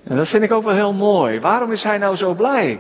En 0.04 0.18
dat 0.18 0.28
vind 0.28 0.44
ik 0.44 0.52
ook 0.52 0.64
wel 0.64 0.74
heel 0.76 0.94
mooi. 0.94 1.40
Waarom 1.40 1.72
is 1.72 1.84
hij 1.84 1.98
nou 1.98 2.16
zo 2.16 2.34
blij? 2.34 2.80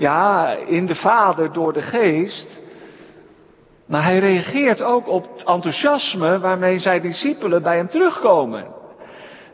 Ja, 0.00 0.52
in 0.52 0.86
de 0.86 0.94
Vader 0.94 1.52
door 1.52 1.72
de 1.72 1.82
Geest. 1.82 2.60
Maar 3.86 4.02
hij 4.02 4.18
reageert 4.18 4.82
ook 4.82 5.08
op 5.08 5.22
het 5.22 5.44
enthousiasme 5.44 6.38
waarmee 6.38 6.78
zijn 6.78 7.02
discipelen 7.02 7.62
bij 7.62 7.76
hem 7.76 7.88
terugkomen. 7.88 8.66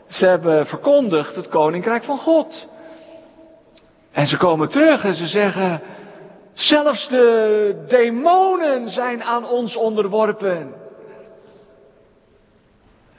Ze 0.07 0.25
hebben 0.27 0.65
verkondigd 0.65 1.35
het 1.35 1.49
koninkrijk 1.49 2.03
van 2.03 2.17
God. 2.17 2.69
En 4.11 4.27
ze 4.27 4.37
komen 4.37 4.69
terug 4.69 5.03
en 5.03 5.13
ze 5.13 5.27
zeggen, 5.27 5.81
zelfs 6.53 7.09
de 7.09 7.85
demonen 7.87 8.89
zijn 8.89 9.23
aan 9.23 9.47
ons 9.47 9.75
onderworpen. 9.75 10.73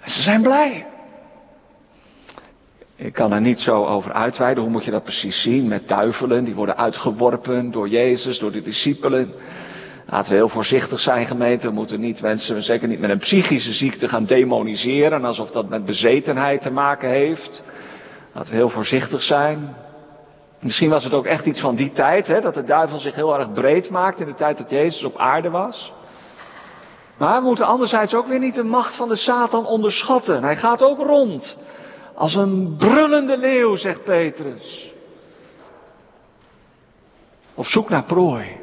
En 0.01 0.11
ze 0.11 0.23
zijn 0.23 0.43
blij. 0.43 0.87
Ik 3.01 3.13
kan 3.13 3.33
er 3.33 3.41
niet 3.41 3.61
zo 3.61 3.85
over 3.85 4.13
uitweiden. 4.13 4.63
Hoe 4.63 4.73
moet 4.73 4.85
je 4.85 4.91
dat 4.91 5.05
precies 5.05 5.43
zien? 5.43 5.69
Met 5.69 5.89
duivelen, 5.89 6.45
die 6.45 6.55
worden 6.55 6.77
uitgeworpen 6.77 7.71
door 7.71 7.89
Jezus, 7.89 8.39
door 8.39 8.53
de 8.53 8.63
discipelen. 8.63 9.33
Laten 10.07 10.31
we 10.31 10.37
heel 10.37 10.49
voorzichtig 10.49 11.01
zijn, 11.01 11.27
gemeente. 11.27 11.67
We 11.67 11.73
moeten 11.73 12.01
niet 12.01 12.23
mensen, 12.23 12.63
zeker 12.63 12.89
niet 12.89 13.01
met 13.01 13.11
een 13.11 13.19
psychische 13.19 13.73
ziekte, 13.73 14.09
gaan 14.09 14.25
demoniseren. 14.25 15.25
Alsof 15.25 15.51
dat 15.51 15.69
met 15.69 15.85
bezetenheid 15.85 16.61
te 16.61 16.71
maken 16.71 17.09
heeft. 17.09 17.63
Laten 18.33 18.51
we 18.51 18.57
heel 18.57 18.69
voorzichtig 18.69 19.23
zijn. 19.23 19.77
Misschien 20.61 20.91
was 20.91 21.05
het 21.05 21.13
ook 21.13 21.27
echt 21.27 21.47
iets 21.47 21.61
van 21.61 21.77
die 21.77 21.91
tijd, 21.91 22.27
hè, 22.27 22.41
dat 22.41 22.55
de 22.55 22.65
duivel 22.65 22.99
zich 22.99 23.15
heel 23.15 23.39
erg 23.39 23.53
breed 23.53 23.91
maakt 23.91 24.21
in 24.21 24.27
de 24.27 24.35
tijd 24.35 24.59
dat 24.59 24.71
Jezus 24.71 25.05
op 25.05 25.17
aarde 25.17 25.51
was. 25.51 25.93
Maar 27.19 27.41
we 27.41 27.47
moeten 27.47 27.67
anderzijds 27.67 28.15
ook 28.15 28.27
weer 28.27 28.39
niet 28.39 28.55
de 28.55 28.65
macht 28.65 28.97
van 28.97 29.09
de 29.09 29.17
Satan 29.17 29.67
onderschatten. 29.67 30.43
Hij 30.43 30.57
gaat 30.57 30.83
ook 30.83 30.99
rond. 30.99 31.67
Als 32.19 32.35
een 32.35 32.77
brullende 32.77 33.37
leeuw, 33.37 33.77
zegt 33.77 34.05
Petrus. 34.05 34.93
Op 37.55 37.67
zoek 37.67 37.89
naar 37.89 38.05
prooi. 38.05 38.57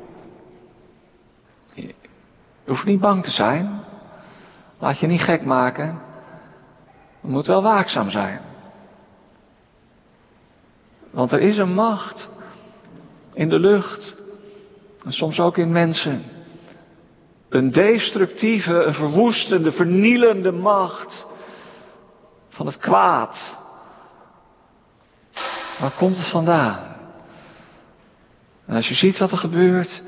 Je 1.74 1.94
hoeft 2.66 2.86
niet 2.86 3.00
bang 3.00 3.24
te 3.24 3.32
zijn. 3.32 3.84
Laat 4.80 5.00
je 5.00 5.08
niet 5.08 5.22
gek 5.22 5.46
maken. 5.46 6.02
Je 7.22 7.28
moet 7.28 7.46
wel 7.46 7.62
waakzaam 7.62 8.10
zijn. 8.10 8.42
Want 11.12 11.32
er 11.32 11.42
is 11.42 11.58
een 11.58 11.74
macht 11.74 12.30
in 13.34 13.50
de 13.50 13.60
lucht. 13.60 14.18
En 15.04 15.12
soms 15.12 15.40
ook 15.40 15.58
in 15.58 15.72
mensen. 15.72 16.24
Een 17.50 17.72
destructieve, 17.72 18.74
een 18.74 18.94
verwoestende, 18.94 19.72
vernielende 19.72 20.52
macht 20.52 21.34
van 22.56 22.66
het 22.66 22.78
kwaad. 22.78 23.58
Waar 25.80 25.92
komt 25.98 26.18
het 26.18 26.30
vandaan? 26.30 26.96
En 28.66 28.76
als 28.76 28.88
je 28.88 28.94
ziet 28.94 29.18
wat 29.18 29.32
er 29.32 29.38
gebeurt 29.38 30.04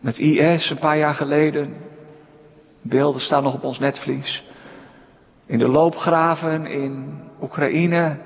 met 0.00 0.18
IS 0.18 0.70
een 0.70 0.78
paar 0.78 0.98
jaar 0.98 1.14
geleden, 1.14 1.76
beelden 2.82 3.20
staan 3.20 3.42
nog 3.42 3.54
op 3.54 3.64
ons 3.64 3.78
netvlies, 3.78 4.44
in 5.46 5.58
de 5.58 5.68
loopgraven 5.68 6.66
in 6.66 7.20
Oekraïne, 7.40 8.18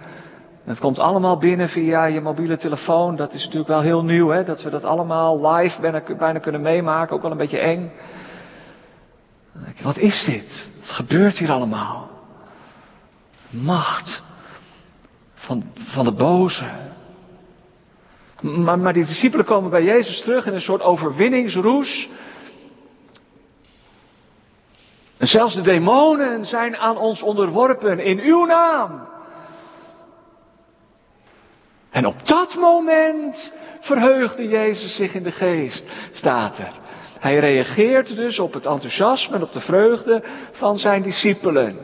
het 0.64 0.78
komt 0.78 0.98
allemaal 0.98 1.38
binnen 1.38 1.68
via 1.68 2.04
je 2.04 2.20
mobiele 2.20 2.56
telefoon. 2.56 3.16
Dat 3.16 3.32
is 3.34 3.42
natuurlijk 3.42 3.68
wel 3.68 3.80
heel 3.80 4.04
nieuw, 4.04 4.28
hè? 4.28 4.44
dat 4.44 4.62
we 4.62 4.70
dat 4.70 4.84
allemaal 4.84 5.52
live 5.52 5.80
bijna, 5.80 6.02
bijna 6.18 6.38
kunnen 6.38 6.60
meemaken. 6.60 7.16
Ook 7.16 7.22
wel 7.22 7.30
een 7.30 7.36
beetje 7.36 7.58
eng. 7.58 7.92
Wat 9.82 9.96
is 9.96 10.24
dit? 10.24 10.68
Wat 10.80 10.90
gebeurt 10.90 11.38
hier 11.38 11.50
allemaal? 11.50 12.10
Macht 13.50 14.22
van, 15.34 15.72
van 15.76 16.04
de 16.04 16.12
boze. 16.12 16.70
Maar, 18.40 18.78
maar 18.78 18.92
die 18.92 19.04
discipelen 19.04 19.44
komen 19.44 19.70
bij 19.70 19.84
Jezus 19.84 20.20
terug 20.20 20.46
in 20.46 20.54
een 20.54 20.60
soort 20.60 20.82
overwinningsroes. 20.82 22.08
En 25.16 25.26
zelfs 25.26 25.54
de 25.54 25.60
demonen 25.60 26.44
zijn 26.44 26.76
aan 26.76 26.96
ons 26.96 27.22
onderworpen 27.22 27.98
in 27.98 28.20
uw 28.20 28.44
naam. 28.44 29.08
En 31.90 32.06
op 32.06 32.26
dat 32.26 32.54
moment 32.54 33.52
verheugde 33.80 34.48
Jezus 34.48 34.96
zich 34.96 35.14
in 35.14 35.22
de 35.22 35.30
geest, 35.30 35.86
staat 36.12 36.58
er. 36.58 36.72
Hij 37.24 37.38
reageert 37.38 38.16
dus 38.16 38.38
op 38.38 38.52
het 38.52 38.66
enthousiasme 38.66 39.36
en 39.36 39.42
op 39.42 39.52
de 39.52 39.60
vreugde 39.60 40.22
van 40.52 40.78
zijn 40.78 41.02
discipelen. 41.02 41.78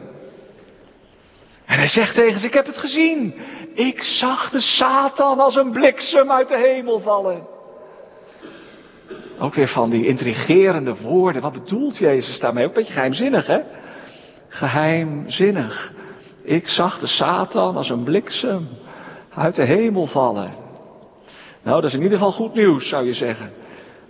En 1.64 1.78
hij 1.78 1.88
zegt 1.88 2.14
tegen 2.14 2.40
ze, 2.40 2.46
ik 2.46 2.54
heb 2.54 2.66
het 2.66 2.76
gezien. 2.76 3.34
Ik 3.74 4.02
zag 4.02 4.50
de 4.50 4.60
Satan 4.60 5.40
als 5.40 5.56
een 5.56 5.70
bliksem 5.72 6.30
uit 6.30 6.48
de 6.48 6.56
hemel 6.56 6.98
vallen. 6.98 7.46
Ook 9.38 9.54
weer 9.54 9.68
van 9.68 9.90
die 9.90 10.06
intrigerende 10.06 10.96
woorden. 10.96 11.42
Wat 11.42 11.52
bedoelt 11.52 11.98
Jezus 11.98 12.40
daarmee? 12.40 12.64
Ook 12.64 12.70
een 12.70 12.76
beetje 12.76 12.92
geheimzinnig, 12.92 13.46
hè? 13.46 13.60
Geheimzinnig. 14.48 15.92
Ik 16.42 16.68
zag 16.68 16.98
de 16.98 17.06
Satan 17.06 17.76
als 17.76 17.90
een 17.90 18.04
bliksem 18.04 18.68
uit 19.34 19.54
de 19.54 19.64
hemel 19.64 20.06
vallen. 20.06 20.54
Nou, 21.62 21.80
dat 21.80 21.90
is 21.90 21.96
in 21.96 22.02
ieder 22.02 22.18
geval 22.18 22.32
goed 22.32 22.54
nieuws, 22.54 22.88
zou 22.88 23.06
je 23.06 23.14
zeggen. 23.14 23.52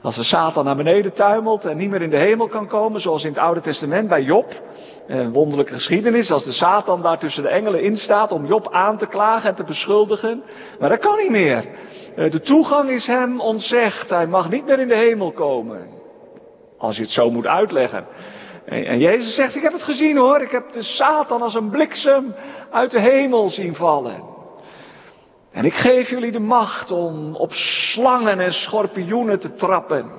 Als 0.03 0.17
de 0.17 0.25
Satan 0.25 0.65
naar 0.65 0.77
beneden 0.77 1.13
tuimelt 1.13 1.65
en 1.65 1.77
niet 1.77 1.91
meer 1.91 2.03
in 2.03 2.11
de 2.11 2.17
hemel 2.17 2.49
kan 2.49 2.69
komen, 2.69 3.01
zoals 3.01 3.23
in 3.25 3.29
het 3.29 3.39
Oude 3.39 3.61
Testament 3.61 4.09
bij 4.09 4.23
Job, 4.23 4.63
een 5.07 5.33
wonderlijke 5.33 5.73
geschiedenis, 5.73 6.31
als 6.31 6.45
de 6.45 6.53
Satan 6.53 7.03
daar 7.03 7.19
tussen 7.19 7.43
de 7.43 7.49
engelen 7.49 7.83
in 7.83 7.97
staat 7.97 8.33
om 8.33 8.47
Job 8.47 8.69
aan 8.71 8.99
te 8.99 9.07
klagen 9.07 9.49
en 9.51 9.57
te 9.57 9.65
beschuldigen, 9.65 10.43
maar 10.79 10.89
dat 10.89 10.99
kan 10.99 11.17
niet 11.17 11.31
meer. 11.31 11.65
Eh, 12.17 12.31
de 12.31 12.41
toegang 12.41 12.91
is 12.91 13.07
hem 13.07 13.41
ontzegd, 13.41 14.11
hij 14.11 14.27
mag 14.27 14.51
niet 14.51 14.65
meer 14.65 14.81
in 14.81 14.89
de 14.89 14.97
hemel 14.97 15.33
komen. 15.33 15.89
Als 16.79 16.97
je 16.97 17.03
het 17.03 17.11
zo 17.11 17.31
moet 17.31 17.47
uitleggen. 17.47 18.07
En 18.65 18.99
Jezus 18.99 19.35
zegt, 19.35 19.57
ik 19.57 19.63
heb 19.63 19.73
het 19.73 19.83
gezien 19.83 20.17
hoor, 20.17 20.41
ik 20.41 20.51
heb 20.51 20.73
de 20.73 20.83
Satan 20.83 21.43
als 21.43 21.55
een 21.55 21.71
bliksem 21.71 22.35
uit 22.71 22.91
de 22.91 23.01
hemel 23.01 23.49
zien 23.49 23.75
vallen. 23.75 24.30
En 25.53 25.65
ik 25.65 25.75
geef 25.75 26.11
jullie 26.11 26.33
de 26.33 26.39
macht 26.39 26.91
om 26.91 27.35
op 27.35 27.53
slangen 27.53 28.41
en 28.41 28.53
schorpioenen 28.53 29.39
te 29.39 29.55
trappen. 29.55 30.11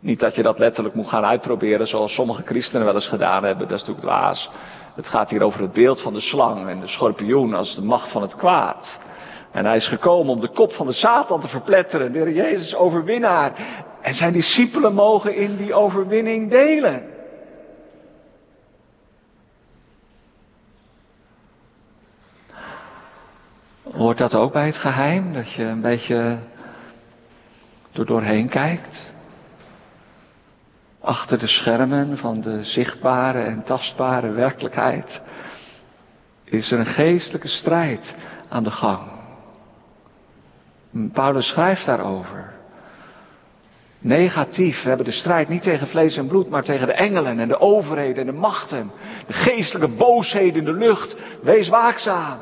Niet 0.00 0.20
dat 0.20 0.34
je 0.34 0.42
dat 0.42 0.58
letterlijk 0.58 0.94
moet 0.94 1.08
gaan 1.08 1.24
uitproberen 1.24 1.86
zoals 1.86 2.14
sommige 2.14 2.42
christenen 2.42 2.86
wel 2.86 2.94
eens 2.94 3.08
gedaan 3.08 3.44
hebben, 3.44 3.68
dat 3.68 3.78
is 3.80 3.86
natuurlijk 3.86 4.06
dwaas. 4.06 4.50
Het 4.94 5.06
gaat 5.06 5.30
hier 5.30 5.42
over 5.42 5.60
het 5.60 5.72
beeld 5.72 6.00
van 6.00 6.12
de 6.12 6.20
slang 6.20 6.68
en 6.68 6.80
de 6.80 6.86
schorpioen 6.86 7.54
als 7.54 7.74
de 7.74 7.82
macht 7.82 8.12
van 8.12 8.22
het 8.22 8.36
kwaad. 8.36 9.00
En 9.52 9.64
hij 9.64 9.76
is 9.76 9.88
gekomen 9.88 10.32
om 10.32 10.40
de 10.40 10.50
kop 10.50 10.72
van 10.72 10.86
de 10.86 10.92
Satan 10.92 11.40
te 11.40 11.48
verpletteren, 11.48 12.12
de 12.12 12.18
Heer 12.18 12.32
Jezus 12.32 12.74
overwinnaar. 12.74 13.52
En 14.02 14.14
zijn 14.14 14.32
discipelen 14.32 14.94
mogen 14.94 15.34
in 15.34 15.56
die 15.56 15.74
overwinning 15.74 16.50
delen. 16.50 17.15
Hoort 23.92 24.18
dat 24.18 24.34
ook 24.34 24.52
bij 24.52 24.66
het 24.66 24.76
geheim? 24.76 25.32
Dat 25.32 25.52
je 25.52 25.62
een 25.62 25.80
beetje 25.80 26.38
er 27.92 28.06
doorheen 28.06 28.48
kijkt? 28.48 29.14
Achter 31.00 31.38
de 31.38 31.46
schermen 31.46 32.18
van 32.18 32.40
de 32.40 32.62
zichtbare 32.62 33.42
en 33.42 33.64
tastbare 33.64 34.30
werkelijkheid 34.30 35.22
is 36.44 36.72
er 36.72 36.78
een 36.78 36.86
geestelijke 36.86 37.48
strijd 37.48 38.14
aan 38.48 38.64
de 38.64 38.70
gang. 38.70 39.00
Paulus 41.12 41.48
schrijft 41.48 41.86
daarover. 41.86 42.54
Negatief. 43.98 44.82
We 44.82 44.88
hebben 44.88 45.06
de 45.06 45.12
strijd 45.12 45.48
niet 45.48 45.62
tegen 45.62 45.86
vlees 45.86 46.16
en 46.16 46.26
bloed, 46.26 46.50
maar 46.50 46.62
tegen 46.62 46.86
de 46.86 46.92
engelen 46.92 47.38
en 47.38 47.48
de 47.48 47.60
overheden 47.60 48.26
en 48.26 48.34
de 48.34 48.38
machten. 48.40 48.90
De 49.26 49.32
geestelijke 49.32 49.96
boosheden 49.96 50.58
in 50.58 50.64
de 50.64 50.72
lucht. 50.72 51.16
Wees 51.42 51.68
waakzaam. 51.68 52.38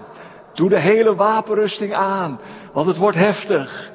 Doe 0.55 0.69
de 0.69 0.81
hele 0.81 1.15
wapenrusting 1.15 1.95
aan, 1.95 2.41
want 2.73 2.87
het 2.87 2.97
wordt 2.97 3.17
heftig. 3.17 3.93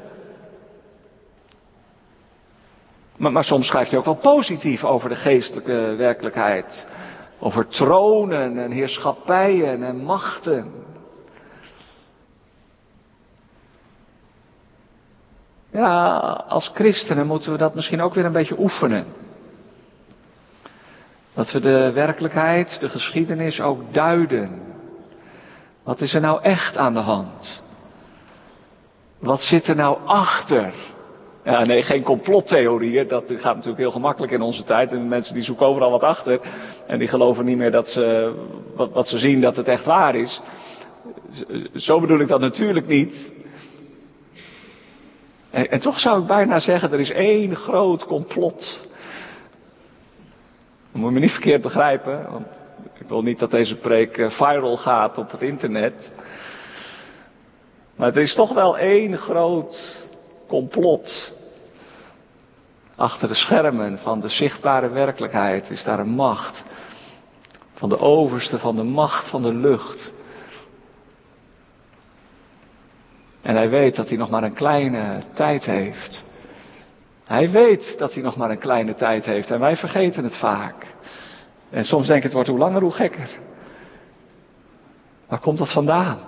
Maar, 3.18 3.32
maar, 3.32 3.44
soms 3.44 3.68
schrijft 3.68 3.90
hij 3.90 4.00
ook 4.00 4.06
wel 4.06 4.16
positief 4.16 4.84
over 4.84 5.10
de 5.10 5.16
geestelijke 5.16 5.96
werkelijkheid. 5.98 6.88
Over 7.40 7.68
tronen 7.68 8.58
en 8.58 8.72
heerschappijen 8.72 9.84
en 9.84 10.04
machten. 10.04 10.72
Ja, 15.72 16.18
als 16.48 16.72
christenen 16.74 17.28
moeten 17.28 17.52
we 17.52 17.58
dat 17.58 17.76
misschien 17.76 18.02
ook 18.02 18.14
weer 18.14 18.26
een 18.26 18.32
beetje 18.32 18.60
oefenen. 18.60 19.06
Dat 21.34 21.52
we 21.52 21.60
de 21.60 21.92
werkelijkheid, 21.92 22.80
de 22.80 22.90
geschiedenis 22.90 23.62
ook 23.62 23.94
duiden. 23.94 24.69
Wat 25.90 26.02
is 26.02 26.14
er 26.14 26.22
nou 26.22 26.42
echt 26.42 26.78
aan 26.78 26.94
de 26.94 27.00
hand? 27.00 27.64
Wat 29.20 29.42
zit 29.42 29.68
er 29.68 29.76
nou 29.76 29.98
achter? 30.06 30.74
Ja, 31.44 31.66
nee, 31.66 31.82
geen 31.82 32.04
complottheorieën. 32.04 33.08
Dat 33.08 33.24
gaat 33.28 33.56
natuurlijk 33.56 33.78
heel 33.78 33.92
gemakkelijk 33.92 34.32
in 34.32 34.42
onze 34.42 34.64
tijd. 34.64 34.92
En 34.92 35.08
mensen 35.08 35.34
die 35.34 35.44
zoeken 35.44 35.66
overal 35.66 35.92
wat 35.92 36.04
achter. 36.04 36.40
En 36.88 37.00
die 37.00 37.08
geloven 37.08 37.46
niet 37.46 37.58
meer 37.58 37.72
dat 37.72 37.88
ze, 37.88 38.34
wat, 38.76 38.92
wat 38.92 39.08
ze 39.08 39.18
zien, 39.18 39.42
dat 39.42 39.56
het 39.56 39.68
echt 39.68 39.86
waar 39.86 40.16
is. 40.16 40.42
Zo 41.76 42.00
bedoel 42.00 42.20
ik 42.20 42.28
dat 42.28 42.40
natuurlijk 42.40 42.88
niet. 42.88 43.34
En, 45.50 45.80
toch 45.80 46.00
zou 46.00 46.22
ik 46.22 46.28
bijna 46.28 46.60
zeggen, 46.60 46.92
er 46.92 47.00
is 47.00 47.12
één 47.12 47.56
groot 47.56 48.06
complot. 48.06 48.90
Dat 50.92 51.02
moet 51.02 51.10
je 51.10 51.16
me 51.16 51.20
niet 51.20 51.32
verkeerd 51.32 51.62
begrijpen. 51.62 52.32
Want 52.32 52.59
ik 53.00 53.08
wil 53.08 53.22
niet 53.22 53.40
dat 53.40 53.52
deze 53.52 53.76
preek 53.76 54.18
eh, 54.18 54.30
viral 54.30 54.78
gaat 54.78 55.18
op 55.18 55.32
het 55.32 55.42
internet. 55.42 56.12
Maar 57.96 58.08
er 58.08 58.22
is 58.22 58.36
toch 58.36 58.54
wel 58.54 58.78
één 58.78 59.18
groot 59.18 60.06
complot. 60.48 61.34
Achter 62.96 63.28
de 63.28 63.36
schermen 63.36 63.98
van 63.98 64.20
de 64.20 64.30
zichtbare 64.30 64.90
werkelijkheid 64.90 65.70
is 65.70 65.84
daar 65.84 66.00
een 66.00 66.10
macht. 66.10 66.66
Van 67.74 67.90
de 67.90 68.00
overste, 68.00 68.60
van 68.60 68.76
de 68.76 68.84
macht 68.84 69.30
van 69.30 69.42
de 69.42 69.54
lucht. 69.54 70.14
En 73.42 73.56
hij 73.56 73.70
weet 73.70 73.96
dat 73.96 74.08
hij 74.08 74.18
nog 74.18 74.30
maar 74.30 74.44
een 74.44 74.54
kleine 74.54 75.24
tijd 75.34 75.66
heeft. 75.66 76.26
Hij 77.26 77.52
weet 77.52 77.96
dat 77.98 78.14
hij 78.14 78.24
nog 78.24 78.36
maar 78.36 78.50
een 78.50 78.60
kleine 78.60 78.94
tijd 78.94 79.26
heeft 79.26 79.50
en 79.50 79.60
wij 79.60 79.78
vergeten 79.78 80.24
het 80.24 80.38
vaak. 80.38 80.86
En 81.70 81.84
soms 81.84 82.08
denk 82.08 82.18
ik 82.18 82.24
het 82.24 82.34
wordt 82.34 82.50
hoe 82.50 82.58
langer 82.58 82.82
hoe 82.82 82.92
gekker. 82.92 83.30
Waar 85.28 85.40
komt 85.40 85.58
dat 85.58 85.74
vandaan? 85.74 86.20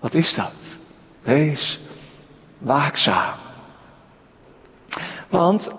Wat 0.00 0.14
is 0.14 0.34
dat? 0.34 0.78
Wees 1.22 1.80
waakzaam. 2.58 3.34
Want, 5.28 5.74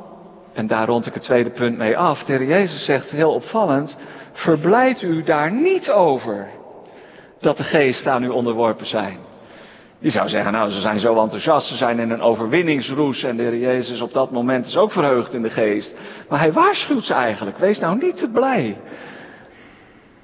en 0.54 0.68
daar 0.68 0.88
rond 0.88 1.06
ik 1.06 1.14
het 1.14 1.24
tweede 1.24 1.52
punt 1.52 1.78
mee 1.78 1.98
af, 1.98 2.24
de 2.24 2.46
Jezus 2.46 2.86
zegt 2.86 3.10
heel 3.10 3.34
opvallend, 3.34 4.00
verblijd 4.34 5.02
u 5.02 5.24
daar 5.24 5.52
niet 5.52 5.90
over 5.90 6.50
dat 7.40 7.58
de 7.58 7.64
geest 7.64 8.08
aan 8.08 8.24
u 8.24 8.28
onderworpen 8.28 8.86
zijn. 8.86 9.27
Je 10.00 10.10
zou 10.10 10.30
zeggen, 10.30 10.52
nou, 10.52 10.70
ze 10.70 10.80
zijn 10.80 11.00
zo 11.00 11.22
enthousiast, 11.22 11.68
ze 11.68 11.76
zijn 11.76 12.00
in 12.00 12.10
een 12.10 12.22
overwinningsroes 12.22 13.24
en 13.24 13.38
de 13.38 13.44
Heer 13.44 13.58
Jezus 13.58 14.02
op 14.02 14.14
dat 14.14 14.32
moment 14.32 14.66
is 14.66 14.78
ook 14.78 14.92
verheugd 14.92 15.34
in 15.34 15.42
de 15.42 15.50
geest. 15.50 15.96
Maar 16.30 16.40
hij 16.40 16.52
waarschuwt 16.52 17.04
ze 17.04 17.14
eigenlijk, 17.14 17.58
wees 17.58 17.80
nou 17.80 17.98
niet 17.98 18.18
te 18.18 18.30
blij. 18.30 18.78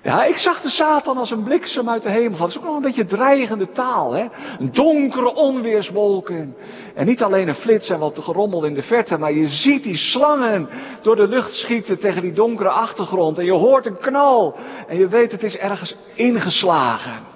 Ja, 0.03 0.23
ik 0.23 0.37
zag 0.37 0.61
de 0.61 0.69
Satan 0.69 1.17
als 1.17 1.31
een 1.31 1.43
bliksem 1.43 1.89
uit 1.89 2.01
de 2.01 2.09
hemel. 2.09 2.37
Dat 2.37 2.49
is 2.49 2.57
ook 2.57 2.63
nog 2.63 2.75
een 2.75 2.81
beetje 2.81 3.05
dreigende 3.05 3.69
taal, 3.69 4.13
hè. 4.13 4.25
Een 4.59 4.71
donkere 4.71 5.33
onweerswolken. 5.33 6.55
En 6.95 7.05
niet 7.05 7.23
alleen 7.23 7.47
een 7.47 7.55
flits 7.55 7.89
en 7.89 7.99
wat 7.99 8.19
gerommel 8.19 8.65
in 8.65 8.73
de 8.73 8.81
verte, 8.81 9.17
maar 9.17 9.33
je 9.33 9.47
ziet 9.47 9.83
die 9.83 9.97
slangen 9.97 10.69
door 11.01 11.15
de 11.15 11.27
lucht 11.27 11.53
schieten 11.53 11.99
tegen 11.99 12.21
die 12.21 12.33
donkere 12.33 12.69
achtergrond. 12.69 13.39
En 13.39 13.45
je 13.45 13.51
hoort 13.51 13.85
een 13.85 13.99
knal. 13.99 14.55
En 14.87 14.97
je 14.97 15.07
weet 15.07 15.31
het 15.31 15.43
is 15.43 15.57
ergens 15.57 15.95
ingeslagen. 16.13 17.32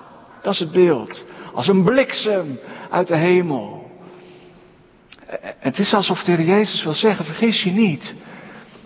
Dat 0.47 0.57
het 0.57 0.71
beeld. 0.71 1.25
Als 1.53 1.67
een 1.67 1.83
bliksem 1.83 2.59
uit 2.89 3.07
de 3.07 3.15
hemel. 3.15 3.91
Het 5.59 5.77
is 5.79 5.93
alsof 5.93 6.23
de 6.23 6.31
Heer 6.31 6.45
Jezus 6.45 6.83
wil 6.83 6.93
zeggen, 6.93 7.25
vergis 7.25 7.63
je 7.63 7.71
niet. 7.71 8.15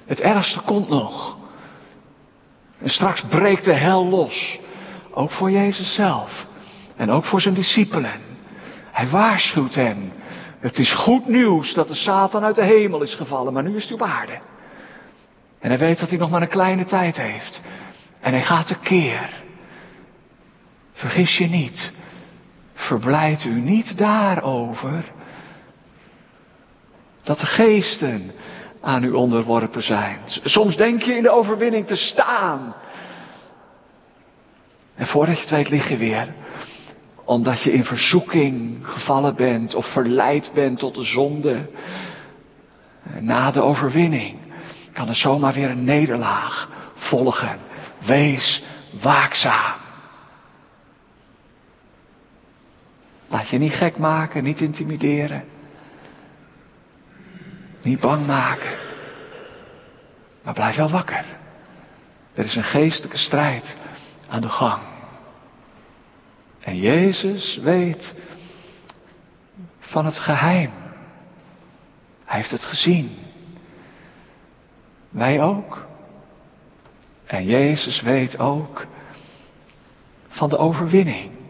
Het 0.06 0.20
ergste 0.20 0.60
komt 0.60 0.90
nog. 0.90 1.38
En 2.80 2.90
straks 2.90 3.24
breekt 3.30 3.64
de 3.64 3.74
hel 3.74 4.06
los. 4.06 4.60
Ook 5.12 5.32
voor 5.32 5.52
Jezus 5.52 5.94
zelf. 5.96 6.46
En 6.96 7.10
ook 7.10 7.26
voor 7.26 7.42
zijn 7.42 7.54
discipelen. 7.54 8.22
Hij 8.92 9.08
waarschuwt 9.08 9.76
hen. 9.76 10.12
Het 10.60 10.78
is 10.78 10.94
goed 10.94 11.28
nieuws 11.28 11.74
dat 11.74 11.88
de 11.88 11.96
Satan 11.96 12.44
uit 12.44 12.56
de 12.56 12.66
hemel 12.66 13.02
is 13.02 13.16
gevallen, 13.16 13.54
maar 13.54 13.64
nu 13.64 13.76
is 13.76 13.86
hij 13.86 13.94
op 13.94 14.02
aarde. 14.02 14.40
En 15.60 15.70
hij 15.70 15.78
weet 15.78 16.00
dat 16.00 16.10
hij 16.10 16.18
nog 16.18 16.30
maar 16.30 16.42
een 16.42 16.48
kleine 16.48 16.86
tijd 16.86 17.18
heeft. 17.18 17.62
En 18.20 18.32
hij 18.32 18.44
gaat 18.44 18.80
keer. 18.80 19.50
Vergis 21.02 21.38
je 21.38 21.48
niet. 21.48 21.94
Verblijd 22.74 23.44
u 23.44 23.62
niet 23.62 23.98
daarover. 23.98 25.12
Dat 27.24 27.40
de 27.40 27.46
geesten 27.46 28.32
aan 28.82 29.04
u 29.04 29.12
onderworpen 29.12 29.84
zijn. 29.84 30.20
Soms 30.44 30.78
denk 30.78 31.02
je 31.02 31.16
in 31.16 31.24
de 31.24 31.30
overwinning 31.30 31.88
te 31.88 31.96
staan. 31.96 32.76
En 34.96 35.08
voordat 35.08 35.36
je 35.36 35.42
het 35.42 35.52
weet 35.52 35.70
lig 35.70 35.90
je 35.90 35.98
weer. 35.98 36.34
Omdat 37.26 37.62
je 37.62 37.72
in 37.72 37.84
verzoeking 37.84 38.78
gevallen 38.82 39.36
bent 39.36 39.76
of 39.76 39.86
verleid 39.86 40.52
bent 40.54 40.80
tot 40.80 40.96
de 40.96 41.04
zonde. 41.04 41.70
Na 43.20 43.52
de 43.52 43.62
overwinning 43.62 44.38
kan 44.94 45.08
er 45.08 45.16
zomaar 45.16 45.54
weer 45.54 45.70
een 45.70 45.84
nederlaag 45.84 46.70
volgen. 46.96 47.60
Wees 48.06 48.64
waakzaam. 49.02 49.90
Laat 53.32 53.50
je 53.50 53.58
niet 53.58 53.74
gek 53.74 53.98
maken, 53.98 54.44
niet 54.44 54.60
intimideren. 54.62 55.44
Niet 57.82 58.00
bang 58.00 58.26
maken. 58.26 58.78
Maar 60.44 60.54
blijf 60.54 60.76
wel 60.76 60.90
wakker. 60.90 61.26
Er 62.34 62.46
is 62.46 62.56
een 62.56 62.64
geestelijke 62.64 63.18
strijd 63.18 63.78
aan 64.28 64.42
de 64.42 64.50
gang. 64.50 64.82
En 66.60 66.78
Jezus 66.78 67.60
weet 67.64 68.16
van 69.80 70.06
het 70.06 70.18
geheim. 70.18 70.72
Hij 72.26 72.38
heeft 72.40 72.52
het 72.52 72.64
gezien. 72.64 73.18
Wij 75.10 75.42
ook. 75.42 75.86
En 77.26 77.46
Jezus 77.46 78.02
weet 78.02 78.40
ook 78.40 78.86
van 80.28 80.50
de 80.50 80.58
overwinning. 80.58 81.41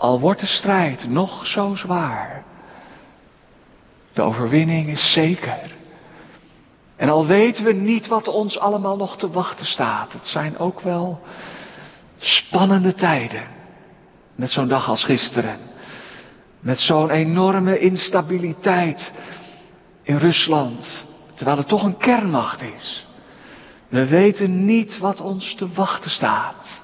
Al 0.00 0.20
wordt 0.20 0.40
de 0.40 0.46
strijd 0.46 1.08
nog 1.08 1.46
zo 1.46 1.74
zwaar, 1.74 2.44
de 4.12 4.22
overwinning 4.22 4.88
is 4.88 5.12
zeker. 5.12 5.76
En 6.96 7.08
al 7.08 7.26
weten 7.26 7.64
we 7.64 7.72
niet 7.72 8.06
wat 8.06 8.28
ons 8.28 8.58
allemaal 8.58 8.96
nog 8.96 9.16
te 9.16 9.30
wachten 9.30 9.66
staat, 9.66 10.12
het 10.12 10.26
zijn 10.26 10.58
ook 10.58 10.80
wel 10.80 11.20
spannende 12.18 12.94
tijden. 12.94 13.46
Met 14.36 14.50
zo'n 14.50 14.68
dag 14.68 14.88
als 14.88 15.04
gisteren. 15.04 15.58
Met 16.60 16.78
zo'n 16.78 17.10
enorme 17.10 17.78
instabiliteit 17.78 19.12
in 20.02 20.16
Rusland. 20.16 21.06
Terwijl 21.34 21.56
het 21.56 21.68
toch 21.68 21.82
een 21.82 21.96
kernmacht 21.96 22.62
is. 22.62 23.06
We 23.88 24.06
weten 24.06 24.64
niet 24.64 24.98
wat 24.98 25.20
ons 25.20 25.54
te 25.54 25.68
wachten 25.72 26.10
staat. 26.10 26.82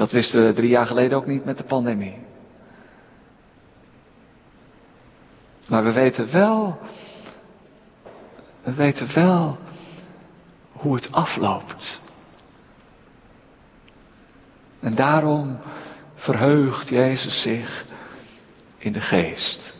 Dat 0.00 0.10
wisten 0.10 0.46
we 0.46 0.52
drie 0.52 0.68
jaar 0.68 0.86
geleden 0.86 1.18
ook 1.18 1.26
niet 1.26 1.44
met 1.44 1.56
de 1.56 1.64
pandemie. 1.64 2.18
Maar 5.68 5.84
we 5.84 5.92
weten 5.92 6.32
wel, 6.32 6.78
we 8.62 8.74
weten 8.74 9.14
wel 9.14 9.58
hoe 10.72 10.94
het 10.94 11.12
afloopt. 11.12 12.00
En 14.80 14.94
daarom 14.94 15.58
verheugt 16.14 16.88
Jezus 16.88 17.42
zich 17.42 17.84
in 18.78 18.92
de 18.92 19.00
geest, 19.00 19.72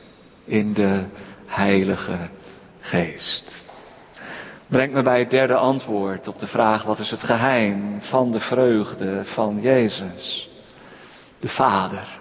in 0.44 0.72
de 0.72 1.04
Heilige 1.46 2.28
Geest. 2.80 3.62
Brengt 4.70 4.94
me 4.94 5.02
bij 5.02 5.18
het 5.18 5.30
derde 5.30 5.54
antwoord 5.54 6.28
op 6.28 6.38
de 6.38 6.46
vraag 6.46 6.82
wat 6.82 6.98
is 6.98 7.10
het 7.10 7.20
geheim 7.20 8.00
van 8.00 8.32
de 8.32 8.40
vreugde 8.40 9.24
van 9.24 9.60
Jezus, 9.60 10.48
de 11.40 11.48
Vader. 11.48 12.18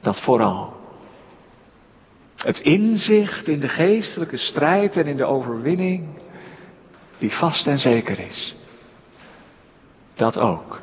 Dat 0.00 0.22
vooral. 0.22 0.76
Het 2.36 2.58
inzicht 2.58 3.48
in 3.48 3.60
de 3.60 3.68
geestelijke 3.68 4.36
strijd 4.36 4.96
en 4.96 5.06
in 5.06 5.16
de 5.16 5.24
overwinning 5.24 6.08
die 7.18 7.32
vast 7.32 7.66
en 7.66 7.78
zeker 7.78 8.18
is. 8.18 8.54
Dat 10.14 10.38
ook. 10.38 10.80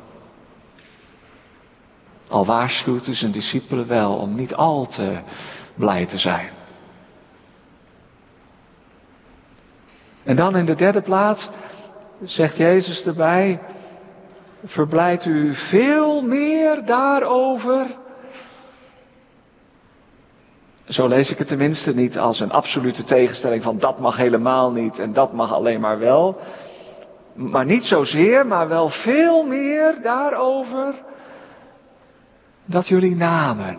Al 2.28 2.46
waarschuwt 2.46 3.06
u 3.06 3.14
zijn 3.14 3.32
discipelen 3.32 3.86
wel 3.86 4.14
om 4.14 4.34
niet 4.34 4.54
al 4.54 4.86
te 4.86 5.20
blij 5.74 6.06
te 6.06 6.18
zijn. 6.18 6.61
En 10.24 10.36
dan 10.36 10.56
in 10.56 10.66
de 10.66 10.74
derde 10.74 11.02
plaats 11.02 11.50
zegt 12.22 12.56
Jezus 12.56 13.06
erbij, 13.06 13.60
verblijdt 14.64 15.24
u 15.24 15.54
veel 15.54 16.22
meer 16.22 16.84
daarover 16.84 17.86
Zo 20.92 21.06
lees 21.06 21.30
ik 21.30 21.38
het 21.38 21.48
tenminste 21.48 21.94
niet 21.94 22.18
als 22.18 22.40
een 22.40 22.50
absolute 22.50 23.04
tegenstelling 23.04 23.62
van 23.62 23.78
dat 23.78 23.98
mag 23.98 24.16
helemaal 24.16 24.72
niet 24.72 24.98
en 24.98 25.12
dat 25.12 25.32
mag 25.32 25.52
alleen 25.52 25.80
maar 25.80 25.98
wel. 25.98 26.40
Maar 27.34 27.64
niet 27.64 27.84
zozeer, 27.84 28.46
maar 28.46 28.68
wel 28.68 28.88
veel 28.88 29.46
meer 29.46 30.02
daarover 30.02 30.94
dat 32.64 32.88
jullie 32.88 33.16
namen 33.16 33.78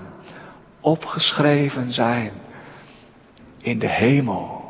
opgeschreven 0.81 1.93
zijn 1.93 2.31
in 3.61 3.79
de 3.79 3.89
hemel. 3.89 4.62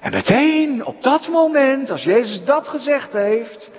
En 0.00 0.12
meteen 0.12 0.84
op 0.84 1.02
dat 1.02 1.28
moment, 1.28 1.90
als 1.90 2.02
Jezus 2.04 2.44
dat 2.44 2.68
gezegd 2.68 3.12
heeft, 3.12 3.70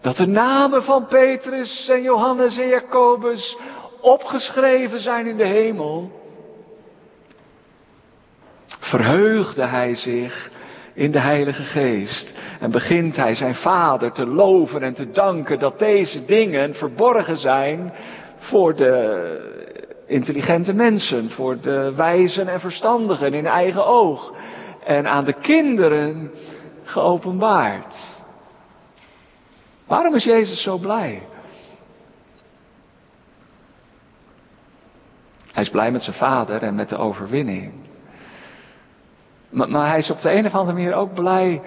dat 0.00 0.16
de 0.16 0.26
namen 0.26 0.82
van 0.82 1.06
Petrus 1.06 1.88
en 1.88 2.02
Johannes 2.02 2.58
en 2.58 2.68
Jacobus 2.68 3.56
opgeschreven 4.00 5.00
zijn 5.00 5.26
in 5.26 5.36
de 5.36 5.46
hemel, 5.46 6.10
verheugde 8.80 9.64
hij 9.66 9.94
zich 9.94 10.50
in 10.94 11.10
de 11.10 11.20
Heilige 11.20 11.62
Geest 11.62 12.34
en 12.60 12.70
begint 12.70 13.16
hij 13.16 13.34
zijn 13.34 13.54
Vader 13.54 14.12
te 14.12 14.26
loven 14.26 14.82
en 14.82 14.94
te 14.94 15.10
danken 15.10 15.58
dat 15.58 15.78
deze 15.78 16.24
dingen 16.24 16.74
verborgen 16.74 17.36
zijn 17.36 17.92
voor 18.38 18.76
de 18.76 20.04
intelligente 20.06 20.74
mensen, 20.74 21.30
voor 21.30 21.60
de 21.60 21.92
wijzen 21.96 22.48
en 22.48 22.60
verstandigen 22.60 23.34
in 23.34 23.46
eigen 23.46 23.86
oog 23.86 24.34
en 24.84 25.08
aan 25.08 25.24
de 25.24 25.40
kinderen 25.40 26.30
geopenbaard. 26.82 28.18
Waarom 29.86 30.14
is 30.14 30.24
Jezus 30.24 30.62
zo 30.62 30.78
blij? 30.78 31.22
Hij 35.52 35.62
is 35.62 35.70
blij 35.70 35.90
met 35.90 36.02
zijn 36.02 36.16
vader 36.16 36.62
en 36.62 36.74
met 36.74 36.88
de 36.88 36.96
overwinning. 36.96 37.72
Maar, 39.50 39.88
hij 39.88 39.98
is 39.98 40.10
op 40.10 40.20
de 40.20 40.30
een 40.30 40.46
of 40.46 40.54
andere 40.54 40.76
manier 40.76 40.94
ook 40.94 41.14
blij 41.14 41.62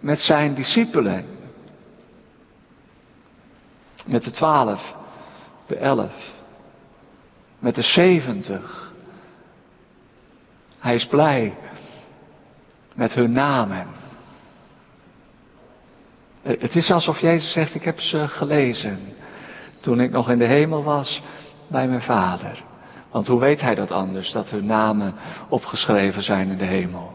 met 0.00 0.18
zijn 0.18 0.54
discipelen. 0.54 1.24
Met 4.06 4.22
de 4.22 4.30
twaalf, 4.30 4.94
de 5.66 5.76
elf, 5.76 6.32
met 7.58 7.74
de 7.74 7.82
zeventig. 7.82 8.92
Hij 10.84 10.94
is 10.94 11.06
blij 11.06 11.54
met 12.94 13.14
hun 13.14 13.32
namen. 13.32 13.86
Het 16.42 16.76
is 16.76 16.90
alsof 16.90 17.20
Jezus 17.20 17.52
zegt, 17.52 17.74
ik 17.74 17.84
heb 17.84 18.00
ze 18.00 18.28
gelezen 18.28 18.98
toen 19.80 20.00
ik 20.00 20.10
nog 20.10 20.30
in 20.30 20.38
de 20.38 20.46
hemel 20.46 20.82
was 20.82 21.22
bij 21.66 21.88
mijn 21.88 22.02
vader. 22.02 22.62
Want 23.10 23.26
hoe 23.26 23.40
weet 23.40 23.60
hij 23.60 23.74
dat 23.74 23.90
anders, 23.90 24.32
dat 24.32 24.50
hun 24.50 24.66
namen 24.66 25.14
opgeschreven 25.48 26.22
zijn 26.22 26.50
in 26.50 26.58
de 26.58 26.66
hemel? 26.66 27.12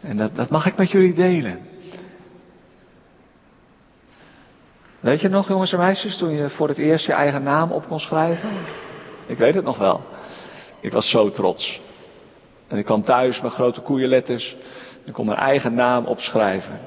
En 0.00 0.16
dat, 0.16 0.36
dat 0.36 0.50
mag 0.50 0.66
ik 0.66 0.76
met 0.76 0.90
jullie 0.90 1.14
delen. 1.14 1.58
Weet 5.00 5.20
je 5.20 5.28
nog, 5.28 5.48
jongens 5.48 5.72
en 5.72 5.78
meisjes, 5.78 6.16
toen 6.16 6.30
je 6.30 6.50
voor 6.50 6.68
het 6.68 6.78
eerst 6.78 7.06
je 7.06 7.12
eigen 7.12 7.42
naam 7.42 7.72
op 7.72 7.88
kon 7.88 8.00
schrijven? 8.00 8.50
Ik 9.26 9.38
weet 9.38 9.54
het 9.54 9.64
nog 9.64 9.78
wel. 9.78 10.04
Ik 10.80 10.92
was 10.92 11.10
zo 11.10 11.30
trots. 11.30 11.88
En 12.70 12.78
ik 12.78 12.84
kwam 12.84 13.02
thuis 13.02 13.40
met 13.40 13.52
grote 13.52 13.80
koeienletters. 13.80 14.56
Ik 15.04 15.12
kon 15.12 15.26
mijn 15.26 15.38
eigen 15.38 15.74
naam 15.74 16.04
opschrijven. 16.06 16.80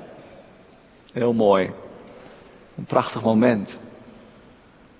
Heel 1.13 1.33
mooi. 1.33 1.71
Een 2.77 2.85
prachtig 2.85 3.23
moment. 3.23 3.79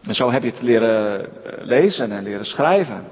En 0.04 0.14
zo 0.14 0.32
heb 0.32 0.44
je 0.44 0.50
het 0.50 0.62
leren 0.62 1.20
eh, 1.20 1.66
lezen 1.66 2.12
en 2.12 2.24
leren 2.24 2.46
schrijven. 2.46 3.04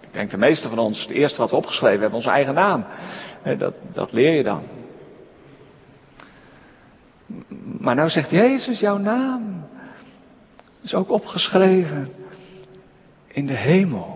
Ik 0.00 0.12
denk 0.12 0.30
de 0.30 0.36
meeste 0.36 0.68
van 0.68 0.78
ons, 0.78 1.00
het 1.00 1.10
eerste 1.10 1.38
wat 1.38 1.50
we 1.50 1.56
opgeschreven 1.56 2.00
hebben, 2.00 2.18
onze 2.18 2.30
eigen 2.30 2.54
naam. 2.54 2.84
Dat, 3.58 3.74
dat 3.92 4.12
leer 4.12 4.36
je 4.36 4.42
dan. 4.42 4.62
Maar 7.78 7.94
nou 7.94 8.08
zegt 8.08 8.30
Jezus, 8.30 8.80
jouw 8.80 8.96
naam 8.96 9.66
is 10.82 10.94
ook 10.94 11.10
opgeschreven 11.10 12.12
in 13.26 13.46
de 13.46 13.56
hemel. 13.56 14.15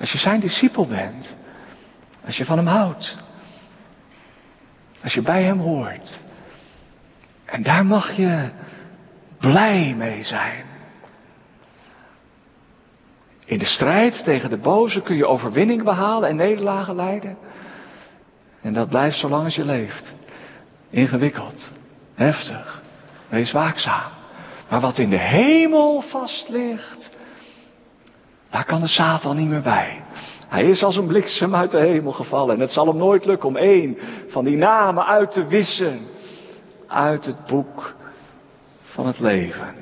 Als 0.00 0.12
je 0.12 0.18
zijn 0.18 0.40
discipel 0.40 0.86
bent, 0.86 1.36
als 2.26 2.36
je 2.36 2.44
van 2.44 2.56
hem 2.56 2.66
houdt, 2.66 3.18
als 5.02 5.14
je 5.14 5.22
bij 5.22 5.42
hem 5.42 5.58
hoort. 5.58 6.20
En 7.44 7.62
daar 7.62 7.86
mag 7.86 8.16
je 8.16 8.50
blij 9.38 9.94
mee 9.96 10.22
zijn. 10.22 10.64
In 13.46 13.58
de 13.58 13.64
strijd 13.64 14.24
tegen 14.24 14.50
de 14.50 14.56
boze 14.56 15.02
kun 15.02 15.16
je 15.16 15.26
overwinning 15.26 15.82
behalen 15.82 16.28
en 16.28 16.36
nederlagen 16.36 16.94
leiden. 16.94 17.36
En 18.60 18.72
dat 18.72 18.88
blijft 18.88 19.18
zolang 19.18 19.44
als 19.44 19.54
je 19.54 19.64
leeft. 19.64 20.14
Ingewikkeld, 20.90 21.72
heftig, 22.14 22.82
wees 23.28 23.52
waakzaam. 23.52 24.10
Maar 24.68 24.80
wat 24.80 24.98
in 24.98 25.10
de 25.10 25.18
hemel 25.18 26.00
vast 26.00 26.48
ligt, 26.48 27.10
daar 28.56 28.64
kan 28.64 28.80
de 28.80 28.86
Satan 28.86 29.36
niet 29.36 29.48
meer 29.48 29.62
bij. 29.62 30.02
Hij 30.48 30.64
is 30.64 30.82
als 30.82 30.96
een 30.96 31.06
bliksem 31.06 31.54
uit 31.54 31.70
de 31.70 31.78
hemel 31.78 32.12
gevallen. 32.12 32.54
En 32.54 32.60
het 32.60 32.70
zal 32.70 32.86
hem 32.86 32.96
nooit 32.96 33.24
lukken 33.24 33.48
om 33.48 33.56
één 33.56 33.98
van 34.28 34.44
die 34.44 34.56
namen 34.56 35.06
uit 35.06 35.32
te 35.32 35.46
wissen. 35.46 36.00
Uit 36.86 37.24
het 37.24 37.46
boek 37.46 37.94
van 38.82 39.06
het 39.06 39.18
leven. 39.18 39.74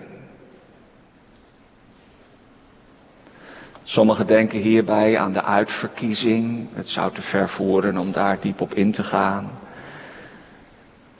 Sommigen 3.83 4.27
denken 4.27 4.61
hierbij 4.61 5.19
aan 5.19 5.33
de 5.33 5.43
uitverkiezing. 5.43 6.69
Het 6.73 6.89
zou 6.89 7.13
te 7.13 7.23
ver 7.23 7.49
voeren 7.49 7.97
om 7.97 8.13
daar 8.13 8.41
diep 8.41 8.61
op 8.61 8.75
in 8.75 8.93
te 8.93 9.03
gaan. 9.03 9.51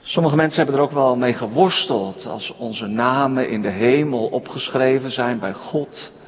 Sommige 0.01 0.35
mensen 0.35 0.57
hebben 0.57 0.75
er 0.75 0.85
ook 0.85 0.91
wel 0.91 1.15
mee 1.15 1.33
geworsteld 1.33 2.25
als 2.25 2.53
onze 2.57 2.87
namen 2.87 3.49
in 3.49 3.61
de 3.61 3.69
hemel 3.69 4.25
opgeschreven 4.25 5.11
zijn 5.11 5.39
bij 5.39 5.53
God. 5.53 6.23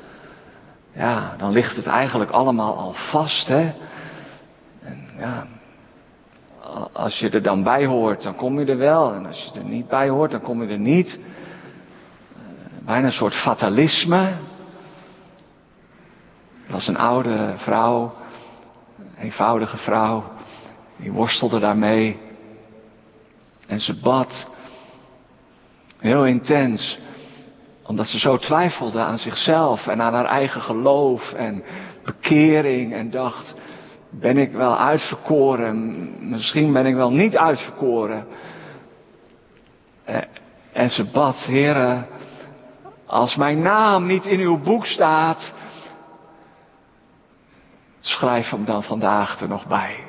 Ja, 0.98 1.36
dan 1.38 1.52
ligt 1.52 1.76
het 1.76 1.86
eigenlijk 1.86 2.32
allemaal 2.32 2.78
al 2.78 2.94
vast, 2.94 3.48
hè. 3.48 3.74
En 4.82 5.10
ja, 5.18 5.48
als 6.94 7.20
je 7.20 7.30
er 7.30 7.42
dan 7.42 7.64
bij 7.64 7.86
hoort, 7.86 8.24
dan 8.24 8.36
kom 8.36 8.60
je 8.60 8.66
er 8.66 8.78
wel. 8.78 9.14
En 9.14 9.26
als 9.26 9.44
je 9.44 9.60
er 9.60 9.66
niet 9.66 9.88
bij 9.88 10.10
hoort, 10.10 10.32
dan 10.32 10.42
kom 10.42 10.64
je 10.64 10.70
er 10.70 10.80
niet. 10.80 11.20
Eh, 12.36 12.86
bijna 12.86 13.06
een 13.06 13.12
soort 13.12 13.34
fatalisme. 13.34 14.22
Er 16.66 16.74
was 16.74 16.88
een 16.88 16.98
oude 16.98 17.54
vrouw, 17.58 18.14
een 18.98 19.24
eenvoudige 19.24 19.78
vrouw, 19.78 20.24
die 20.96 21.12
worstelde 21.12 21.60
daarmee. 21.60 22.20
En 23.68 23.80
ze 23.80 24.00
bad. 24.00 24.48
Heel 25.98 26.26
intens 26.26 27.00
omdat 27.88 28.08
ze 28.08 28.20
zo 28.20 28.38
twijfelde 28.38 29.00
aan 29.00 29.18
zichzelf 29.18 29.88
en 29.88 30.02
aan 30.02 30.14
haar 30.14 30.26
eigen 30.26 30.62
geloof 30.62 31.34
en 31.34 31.64
bekering 32.04 32.94
en 32.94 33.10
dacht, 33.10 33.56
ben 34.10 34.38
ik 34.38 34.52
wel 34.52 34.78
uitverkoren? 34.78 36.30
Misschien 36.30 36.74
ben 36.74 36.86
ik 36.86 36.96
wel 36.96 37.12
niet 37.12 37.38
uitverkoren. 37.38 38.28
Eh, 40.04 40.22
en 40.74 40.90
ze 40.90 41.04
bad, 41.04 41.36
heren, 41.36 42.08
als 43.06 43.36
mijn 43.36 43.62
naam 43.62 44.06
niet 44.06 44.26
in 44.26 44.40
uw 44.40 44.60
boek 44.60 44.86
staat, 44.86 45.54
schrijf 48.00 48.50
hem 48.50 48.66
dan 48.66 48.84
vandaag 48.84 49.42
er 49.42 49.48
nog 49.48 49.68
bij. 49.68 50.04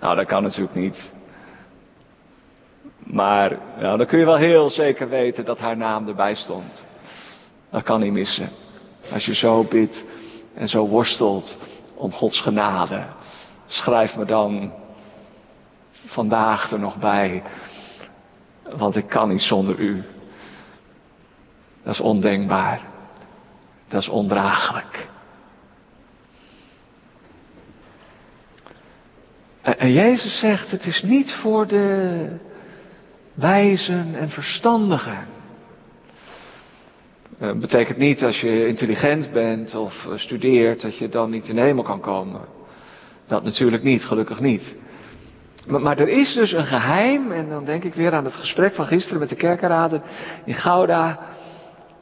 Nou, 0.00 0.16
dat 0.16 0.26
kan 0.26 0.42
natuurlijk 0.42 0.74
niet. 0.74 1.12
Maar 3.12 3.58
nou, 3.78 3.96
dan 3.98 4.06
kun 4.06 4.18
je 4.18 4.24
wel 4.24 4.36
heel 4.36 4.70
zeker 4.70 5.08
weten 5.08 5.44
dat 5.44 5.58
haar 5.58 5.76
naam 5.76 6.08
erbij 6.08 6.34
stond. 6.34 6.86
Dat 7.70 7.82
kan 7.82 8.00
niet 8.00 8.12
missen. 8.12 8.48
Als 9.12 9.24
je 9.24 9.34
zo 9.34 9.64
bidt 9.64 10.04
en 10.54 10.68
zo 10.68 10.86
worstelt 10.86 11.58
om 11.94 12.12
Gods 12.12 12.40
genade, 12.40 13.06
schrijf 13.66 14.16
me 14.16 14.24
dan 14.24 14.72
vandaag 16.06 16.70
er 16.72 16.78
nog 16.78 16.98
bij. 16.98 17.42
Want 18.62 18.96
ik 18.96 19.08
kan 19.08 19.28
niet 19.28 19.42
zonder 19.42 19.78
u. 19.78 20.04
Dat 21.82 21.94
is 21.94 22.00
ondenkbaar. 22.00 22.80
Dat 23.88 24.00
is 24.00 24.08
ondraaglijk. 24.08 25.08
En 29.62 29.92
Jezus 29.92 30.38
zegt, 30.38 30.70
het 30.70 30.86
is 30.86 31.02
niet 31.02 31.32
voor 31.32 31.66
de 31.66 32.50
wijzen 33.34 34.14
en 34.14 34.28
verstandigen. 34.28 35.26
Dat 37.38 37.60
betekent 37.60 37.98
niet 37.98 38.22
als 38.22 38.40
je 38.40 38.66
intelligent 38.66 39.32
bent 39.32 39.74
of 39.74 40.06
studeert 40.14 40.82
dat 40.82 40.98
je 40.98 41.08
dan 41.08 41.30
niet 41.30 41.48
in 41.48 41.54
de 41.54 41.60
hemel 41.60 41.82
kan 41.82 42.00
komen. 42.00 42.40
Dat 43.26 43.44
natuurlijk 43.44 43.82
niet, 43.82 44.04
gelukkig 44.04 44.40
niet. 44.40 44.76
Maar, 45.66 45.80
maar, 45.80 45.98
er 45.98 46.08
is 46.08 46.34
dus 46.34 46.52
een 46.52 46.64
geheim, 46.64 47.32
en 47.32 47.48
dan 47.48 47.64
denk 47.64 47.84
ik 47.84 47.94
weer 47.94 48.14
aan 48.14 48.24
het 48.24 48.34
gesprek 48.34 48.74
van 48.74 48.86
gisteren 48.86 49.20
met 49.20 49.28
de 49.28 49.36
kerkenraden 49.36 50.02
in 50.44 50.54
Gouda. 50.54 51.18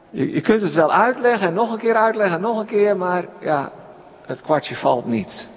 Je, 0.09 0.31
je 0.31 0.41
kunt 0.41 0.61
het 0.61 0.73
wel 0.73 0.91
uitleggen 0.91 1.47
en 1.47 1.53
nog 1.53 1.71
een 1.71 1.79
keer 1.79 1.95
uitleggen 1.95 2.35
en 2.35 2.41
nog 2.41 2.59
een 2.59 2.65
keer, 2.65 2.97
maar 2.97 3.25
ja, 3.41 3.71
het 4.25 4.41
kwartje 4.41 4.75
valt 4.75 5.05
niet. 5.05 5.49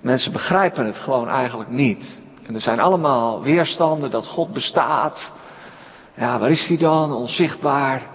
Mensen 0.00 0.32
begrijpen 0.32 0.86
het 0.86 0.96
gewoon 0.96 1.28
eigenlijk 1.28 1.70
niet. 1.70 2.22
Er 2.54 2.60
zijn 2.60 2.80
allemaal 2.80 3.42
weerstanden 3.42 4.10
dat 4.10 4.26
God 4.26 4.52
bestaat. 4.52 5.32
Ja, 6.14 6.38
waar 6.38 6.50
is 6.50 6.68
hij 6.68 6.76
dan? 6.76 7.12
Onzichtbaar. 7.12 8.10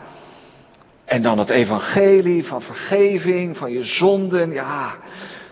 En 1.05 1.21
dan 1.21 1.37
het 1.37 1.49
evangelie 1.49 2.47
van 2.47 2.61
vergeving, 2.61 3.57
van 3.57 3.71
je 3.71 3.83
zonden. 3.83 4.51
Ja, 4.51 4.91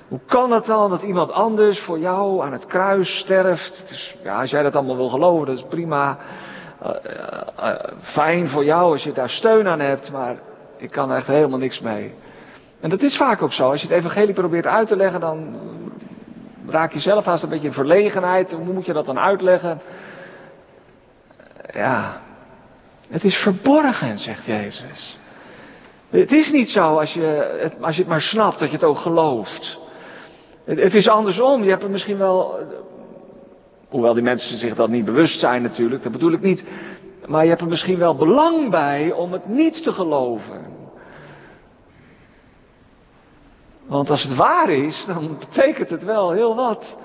hoe 0.08 0.20
kan 0.28 0.52
het 0.52 0.66
dan 0.66 0.90
dat 0.90 1.02
iemand 1.02 1.32
anders 1.32 1.80
voor 1.80 2.00
jou 2.00 2.46
aan 2.46 2.52
het 2.52 2.66
kruis 2.66 3.20
sterft? 3.20 3.86
Ja, 4.24 4.42
als 4.42 4.50
jij 4.50 4.64
dat 4.64 4.76
allemaal 4.76 4.96
wil 4.96 5.10
geloven, 5.10 5.46
dat 5.46 5.58
is 5.58 5.66
prima. 5.70 6.18
Uh, 6.84 6.90
uh, 7.60 7.74
fijn 8.02 8.50
voor 8.50 8.66
jou 8.66 8.92
als 8.92 9.04
je 9.04 9.12
daar 9.12 9.30
steun 9.30 9.68
aan 9.68 9.80
hebt, 9.80 10.12
maar 10.12 10.36
ik 10.78 10.92
kan 10.92 11.12
er 11.12 11.18
echt 11.18 11.28
helemaal 11.28 11.60
niks 11.60 11.80
mee. 11.80 12.14
En 12.80 12.90
dat 12.90 13.02
is 13.02 13.18
vaak 13.18 13.42
ook 13.42 13.54
zo. 13.54 13.70
Als 13.72 13.82
je 13.82 13.88
het 13.88 13.98
evangelie 13.98 14.34
probeert 14.34 14.68
uit 14.68 14.88
te 14.88 14.96
leggen, 14.96 15.20
dan 15.20 15.56
raak 16.68 16.94
je 16.94 17.00
zelf 17.00 17.26
haast 17.26 17.44
een 17.44 17.50
beetje 17.50 17.68
in 17.68 17.74
verlegenheid. 17.74 18.52
Hoe 18.52 18.74
moet 18.74 18.86
je 18.86 18.94
dat 18.94 19.06
dan 19.06 19.20
uitleggen? 19.20 19.82
Ja, 21.74 22.22
het 23.10 23.24
is 23.24 23.36
verborgen, 23.36 24.18
zegt 24.18 24.46
Jezus. 24.46 25.18
Het 26.10 26.32
is 26.32 26.52
niet 26.52 26.70
zo 26.70 26.98
als 27.00 27.14
je, 27.14 27.58
het, 27.62 27.82
als 27.82 27.96
je 27.96 28.02
het 28.02 28.10
maar 28.10 28.22
snapt 28.22 28.60
dat 28.60 28.70
je 28.70 28.76
het 28.76 28.86
ook 28.86 28.98
gelooft. 28.98 29.80
Het, 30.66 30.80
het 30.80 30.94
is 30.94 31.08
andersom. 31.08 31.64
Je 31.64 31.70
hebt 31.70 31.84
er 31.84 31.90
misschien 31.90 32.18
wel. 32.18 32.60
Hoewel 33.90 34.14
die 34.14 34.24
mensen 34.24 34.58
zich 34.58 34.76
dat 34.76 34.90
niet 34.90 35.06
bewust 35.06 35.40
zijn 35.40 35.62
natuurlijk, 35.62 36.04
dat 36.04 36.12
bedoel 36.12 36.32
ik 36.32 36.42
niet. 36.42 36.66
Maar 37.26 37.44
je 37.44 37.50
hebt 37.50 37.62
er 37.62 37.68
misschien 37.68 37.98
wel 37.98 38.16
belang 38.16 38.70
bij 38.70 39.12
om 39.12 39.32
het 39.32 39.48
niet 39.48 39.84
te 39.84 39.92
geloven. 39.92 40.75
Want 43.88 44.10
als 44.10 44.24
het 44.24 44.36
waar 44.36 44.70
is, 44.70 45.04
dan 45.08 45.38
betekent 45.40 45.90
het 45.90 46.04
wel 46.04 46.32
heel 46.32 46.56
wat. 46.56 46.98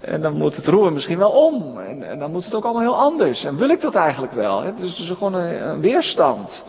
En 0.00 0.22
dan 0.22 0.36
moet 0.36 0.56
het 0.56 0.66
roer 0.66 0.92
misschien 0.92 1.18
wel 1.18 1.30
om. 1.30 1.78
En, 1.78 2.18
dan 2.18 2.30
moet 2.30 2.44
het 2.44 2.54
ook 2.54 2.64
allemaal 2.64 2.82
heel 2.82 2.98
anders. 2.98 3.44
En 3.44 3.56
wil 3.56 3.68
ik 3.68 3.80
dat 3.80 3.94
eigenlijk 3.94 4.32
wel? 4.32 4.74
Dus 4.76 4.90
het 4.90 4.98
is 4.98 5.08
gewoon 5.08 5.34
een, 5.34 5.68
een, 5.68 5.80
weerstand. 5.80 6.64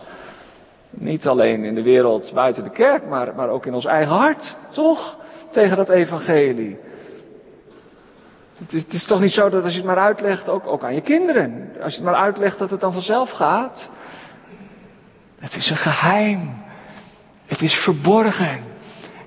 Niet 0.90 1.26
alleen 1.26 1.64
in 1.64 1.74
de 1.74 1.82
wereld 1.82 2.30
buiten 2.34 2.64
de 2.64 2.70
kerk, 2.70 3.06
maar, 3.08 3.34
maar 3.34 3.48
ook 3.48 3.66
in 3.66 3.74
ons 3.74 3.84
eigen 3.84 4.14
hart. 4.14 4.56
Toch? 4.72 5.16
Tegen 5.50 5.76
dat 5.76 5.88
evangelie. 5.88 6.78
Het 8.58 8.72
is, 8.72 8.82
het 8.82 8.92
is, 8.92 9.06
toch 9.06 9.20
niet 9.20 9.32
zo 9.32 9.48
dat 9.48 9.62
als 9.62 9.72
je 9.72 9.78
het 9.78 9.86
maar 9.86 9.98
uitlegt, 9.98 10.48
ook, 10.48 10.66
ook 10.66 10.84
aan 10.84 10.94
je 10.94 11.00
kinderen. 11.00 11.70
Als 11.82 11.94
je 11.94 12.00
het 12.00 12.10
maar 12.10 12.20
uitlegt 12.22 12.58
dat 12.58 12.70
het 12.70 12.80
dan 12.80 12.92
vanzelf 12.92 13.30
gaat. 13.30 13.90
Het 15.38 15.54
is 15.54 15.70
een 15.70 15.76
geheim. 15.76 16.61
Het 17.52 17.62
is 17.62 17.74
verborgen. 17.74 18.60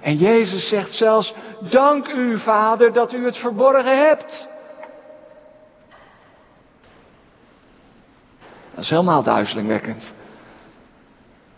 En 0.02 0.18
Jezus 0.18 0.70
zegt 0.70 0.92
zelfs, 0.92 1.34
dank 1.70 2.08
u 2.08 2.40
Vader 2.40 2.94
dat 2.94 3.14
u 3.14 3.26
het 3.26 3.38
verborgen 3.38 4.08
hebt. 4.08 4.48
Dat 8.74 8.84
is 8.84 8.90
helemaal 8.90 9.24
duizelingwekkend. 9.24 10.14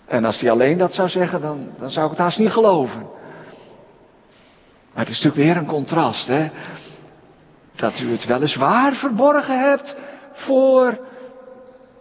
En 0.08 0.26
als 0.26 0.42
hij 0.42 0.52
alleen 0.52 0.78
dat 0.78 0.94
zou 0.94 1.10
zeggen, 1.10 1.42
dan, 1.42 1.70
dan 1.78 1.90
zou 1.90 2.06
ik 2.06 2.12
het 2.12 2.20
haast 2.20 2.40
niet 2.40 2.52
geloven. 2.52 3.02
Maar 4.94 5.06
het 5.06 5.10
is 5.10 5.24
natuurlijk 5.24 5.44
weer 5.44 5.58
een 5.58 5.66
contrast, 5.66 6.28
hè. 6.28 6.50
Dat 7.76 8.00
u 8.00 8.12
het 8.12 8.26
weliswaar 8.26 8.94
verborgen 8.94 9.60
hebt 9.70 9.96
voor 10.34 11.00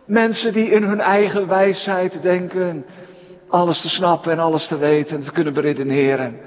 mensen 0.06 0.52
die 0.52 0.70
in 0.70 0.82
hun 0.82 1.00
eigen 1.00 1.48
wijsheid 1.48 2.22
denken 2.22 2.84
alles 3.48 3.80
te 3.80 3.88
snappen 3.88 4.32
en 4.32 4.38
alles 4.38 4.68
te 4.68 4.76
weten 4.76 5.16
en 5.16 5.24
te 5.24 5.32
kunnen 5.32 5.52
beredeneren. 5.52 6.40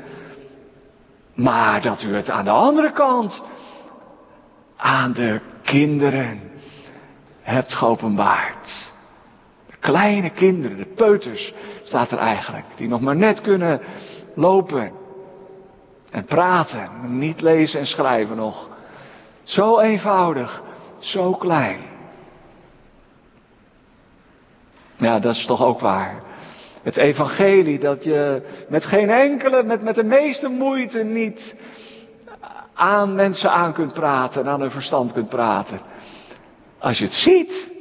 Maar 1.36 1.82
dat 1.82 2.02
u 2.02 2.16
het 2.16 2.30
aan 2.30 2.44
de 2.46 2.52
andere 2.52 2.92
kant 2.92 3.44
aan 4.78 5.14
de 5.14 5.42
kinderen 5.64 6.42
hebt 7.42 7.74
geopenbaard. 7.74 8.92
De 9.68 9.78
kleine 9.80 10.30
kinderen, 10.30 10.78
de 10.78 10.94
peuters 10.96 11.54
staat 11.84 12.12
er 12.12 12.18
eigenlijk, 12.18 12.66
die 12.76 12.88
nog 12.88 13.02
maar 13.02 13.16
net 13.16 13.42
kunnen 13.42 13.82
lopen 14.36 14.92
en 16.12 16.26
praten, 16.26 17.18
niet 17.18 17.42
lezen 17.42 17.80
en 17.80 17.86
schrijven 17.86 18.36
nog. 18.36 18.70
Zo 19.44 19.80
eenvoudig, 19.80 20.62
zo 21.00 21.34
klein. 21.34 21.80
Ja, 24.96 25.20
dat 25.20 25.36
is 25.36 25.46
toch 25.46 25.64
ook 25.64 25.80
waar. 25.80 26.29
Het 26.90 26.98
evangelie 26.98 27.80
dat 27.80 28.04
je 28.04 28.42
met 28.70 28.86
geen 28.86 29.10
enkele, 29.10 29.64
met, 29.64 29.84
met 29.84 29.96
de 29.96 30.04
meeste 30.04 30.48
moeite 30.48 31.04
niet 31.04 31.56
aan 32.74 33.16
mensen 33.16 33.52
aan 33.52 33.74
kunt 33.74 33.94
praten 33.94 34.42
en 34.42 34.48
aan 34.48 34.62
hun 34.62 34.72
verstand 34.72 35.12
kunt 35.12 35.30
praten. 35.30 35.80
Als 36.80 36.98
je 36.98 37.04
het 37.04 37.14
ziet, 37.14 37.72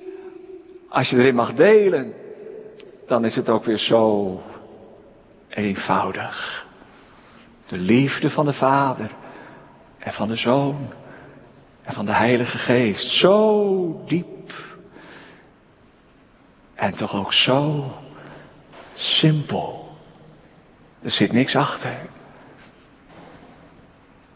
als 0.88 1.10
je 1.10 1.16
erin 1.16 1.34
mag 1.34 1.54
delen, 1.54 2.12
dan 3.06 3.24
is 3.24 3.36
het 3.36 3.48
ook 3.48 3.64
weer 3.64 3.78
zo 3.78 4.40
eenvoudig. 5.48 6.66
De 7.68 7.78
liefde 7.78 8.30
van 8.30 8.44
de 8.44 8.54
Vader 8.54 9.10
en 9.98 10.12
van 10.12 10.28
de 10.28 10.36
Zoon 10.36 10.92
en 11.82 11.94
van 11.94 12.06
de 12.06 12.14
Heilige 12.14 12.58
Geest. 12.58 13.10
Zo 13.10 14.02
diep. 14.06 14.52
En 16.74 16.96
toch 16.96 17.14
ook 17.14 17.32
zo 17.32 17.92
simpel. 18.98 19.88
Er 21.02 21.10
zit 21.10 21.32
niks 21.32 21.56
achter. 21.56 21.96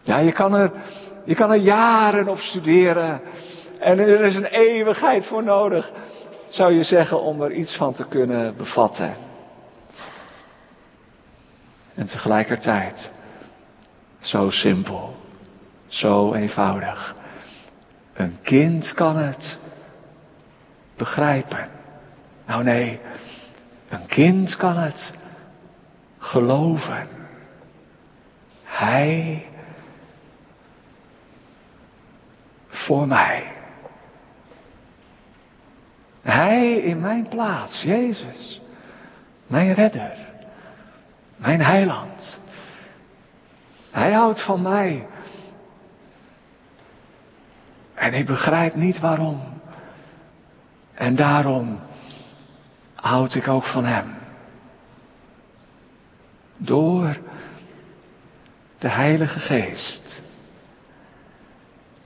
Ja, 0.03 0.19
je 0.19 0.33
kan 0.33 0.55
er, 0.55 0.73
je 1.25 1.35
kan 1.35 1.51
er 1.51 1.61
jaren 1.61 2.29
op 2.29 2.39
studeren. 2.39 3.21
En 3.79 3.99
er 3.99 4.25
is 4.25 4.35
een 4.35 4.45
eeuwigheid 4.45 5.27
voor 5.27 5.43
nodig, 5.43 5.93
zou 6.49 6.73
je 6.73 6.83
zeggen, 6.83 7.21
om 7.21 7.43
er 7.43 7.53
iets 7.53 7.77
van 7.77 7.95
te 7.95 8.07
kunnen 8.09 8.57
bevatten. 8.57 9.17
En 11.95 12.07
tegelijkertijd 12.07 13.13
zo 14.21 14.51
simpel, 14.51 15.17
zo 15.87 16.35
eenvoudig. 16.35 17.15
Een 18.15 18.39
kind 18.43 18.93
kan 18.95 19.17
het 19.17 19.61
begrijpen. 20.97 21.69
Nou 22.47 22.65
nee, 22.65 23.01
een 23.93 24.07
kind 24.07 24.57
kan 24.57 24.77
het 24.77 25.15
geloven. 26.19 27.09
Hij 28.65 29.47
voor 32.69 33.07
mij. 33.07 33.53
Hij 36.23 36.77
in 36.77 37.01
mijn 37.01 37.29
plaats, 37.29 37.83
Jezus, 37.83 38.61
mijn 39.47 39.73
redder, 39.73 40.17
mijn 41.37 41.63
heiland. 41.63 42.41
Hij 43.91 44.13
houdt 44.13 44.45
van 44.45 44.63
mij. 44.63 45.07
En 47.95 48.15
ik 48.15 48.27
begrijp 48.27 48.75
niet 48.75 49.01
waarom. 49.01 49.61
En 50.95 51.17
daarom 51.17 51.81
houd 53.03 53.35
ik 53.35 53.49
ook 53.49 53.65
van 53.65 53.85
Hem. 53.85 54.15
Door 56.57 57.17
de 58.79 58.89
Heilige 58.89 59.39
Geest. 59.39 60.23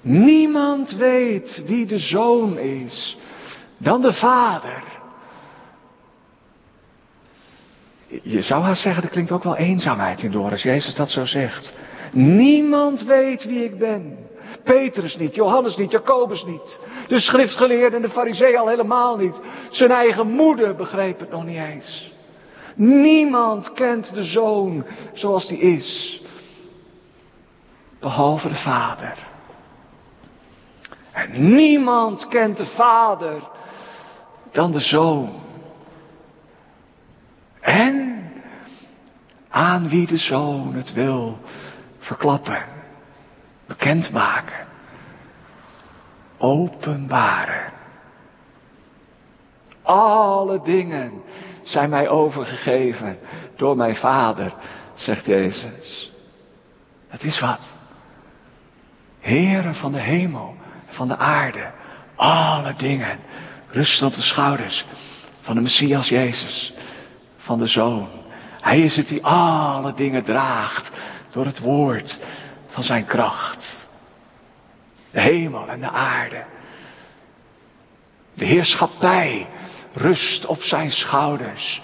Niemand 0.00 0.90
weet 0.90 1.62
wie 1.66 1.86
de 1.86 1.98
Zoon 1.98 2.58
is 2.58 3.16
dan 3.76 4.00
de 4.00 4.12
Vader. 4.12 4.82
Je 8.22 8.42
zou 8.42 8.62
haast 8.62 8.82
zeggen, 8.82 9.02
er 9.02 9.08
klinkt 9.08 9.30
ook 9.30 9.44
wel 9.44 9.56
eenzaamheid 9.56 10.22
in 10.22 10.30
door 10.30 10.50
als 10.50 10.62
Jezus 10.62 10.94
dat 10.94 11.10
zo 11.10 11.24
zegt. 11.24 11.74
Niemand 12.12 13.02
weet 13.02 13.44
wie 13.44 13.64
ik 13.64 13.78
ben. 13.78 14.25
Petrus 14.66 15.16
niet, 15.16 15.34
Johannes 15.34 15.76
niet, 15.76 15.90
Jacobus 15.90 16.44
niet. 16.44 16.80
De 17.08 17.20
schriftgeleerden 17.20 18.02
en 18.02 18.08
de 18.08 18.14
fariseeën 18.14 18.58
al 18.58 18.68
helemaal 18.68 19.16
niet. 19.16 19.40
Zijn 19.70 19.90
eigen 19.90 20.26
moeder 20.26 20.74
begreep 20.74 21.18
het 21.20 21.30
nog 21.30 21.44
niet 21.44 21.58
eens. 21.58 22.12
Niemand 22.74 23.72
kent 23.72 24.14
de 24.14 24.24
zoon 24.24 24.86
zoals 25.12 25.48
die 25.48 25.58
is. 25.58 26.20
Behalve 28.00 28.48
de 28.48 28.54
vader. 28.54 29.16
En 31.12 31.54
niemand 31.54 32.28
kent 32.28 32.56
de 32.56 32.66
vader 32.66 33.42
dan 34.52 34.72
de 34.72 34.80
zoon. 34.80 35.32
En 37.60 38.24
aan 39.48 39.88
wie 39.88 40.06
de 40.06 40.18
zoon 40.18 40.74
het 40.74 40.92
wil 40.92 41.38
verklappen, 41.98 42.75
bekendmaken, 43.66 44.66
openbaren. 46.38 47.72
Alle 49.82 50.60
dingen 50.62 51.22
zijn 51.62 51.90
mij 51.90 52.08
overgegeven 52.08 53.18
door 53.56 53.76
mijn 53.76 53.96
Vader, 53.96 54.54
zegt 54.94 55.26
Jezus. 55.26 56.12
Dat 57.10 57.22
is 57.22 57.40
wat. 57.40 57.72
Heren 59.20 59.74
van 59.74 59.92
de 59.92 60.00
hemel 60.00 60.54
van 60.86 61.08
de 61.08 61.16
aarde. 61.16 61.70
Alle 62.16 62.74
dingen 62.76 63.18
rusten 63.70 64.06
op 64.06 64.14
de 64.14 64.20
schouders 64.20 64.84
van 65.40 65.54
de 65.54 65.60
Messias 65.60 66.08
Jezus, 66.08 66.74
van 67.36 67.58
de 67.58 67.66
Zoon. 67.66 68.08
Hij 68.60 68.80
is 68.80 68.96
het 68.96 69.08
die 69.08 69.24
alle 69.24 69.92
dingen 69.94 70.24
draagt 70.24 70.92
door 71.30 71.46
het 71.46 71.58
woord 71.58 72.20
van 72.76 72.84
zijn 72.84 73.06
kracht. 73.06 73.88
De 75.10 75.20
hemel 75.20 75.68
en 75.68 75.80
de 75.80 75.90
aarde. 75.90 76.44
De 78.34 78.44
heerschappij 78.44 79.46
rust 79.92 80.46
op 80.46 80.62
zijn 80.62 80.90
schouders. 80.90 81.80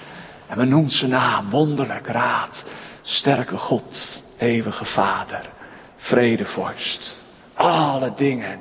En 0.48 0.58
men 0.58 0.68
noemt 0.68 0.92
zijn 0.92 1.10
naam 1.10 1.50
wonderlijk 1.50 2.06
raad, 2.06 2.64
sterke 3.02 3.56
God, 3.56 4.22
eeuwige 4.38 4.84
Vader, 4.84 5.50
vredevorst. 5.96 7.20
Alle 7.54 8.12
dingen 8.14 8.60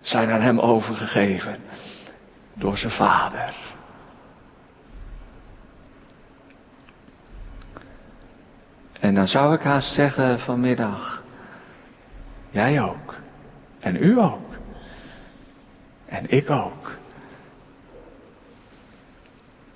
zijn 0.00 0.30
aan 0.30 0.40
hem 0.40 0.60
overgegeven 0.60 1.58
door 2.54 2.78
zijn 2.78 2.92
Vader. 2.92 3.54
En 9.00 9.14
dan 9.14 9.28
zou 9.28 9.54
ik 9.54 9.60
haast 9.62 9.94
zeggen 9.94 10.38
vanmiddag, 10.38 11.24
jij 12.56 12.82
ook. 12.82 13.14
En 13.80 14.02
u 14.02 14.20
ook. 14.20 14.54
En 16.06 16.30
ik 16.30 16.50
ook. 16.50 16.98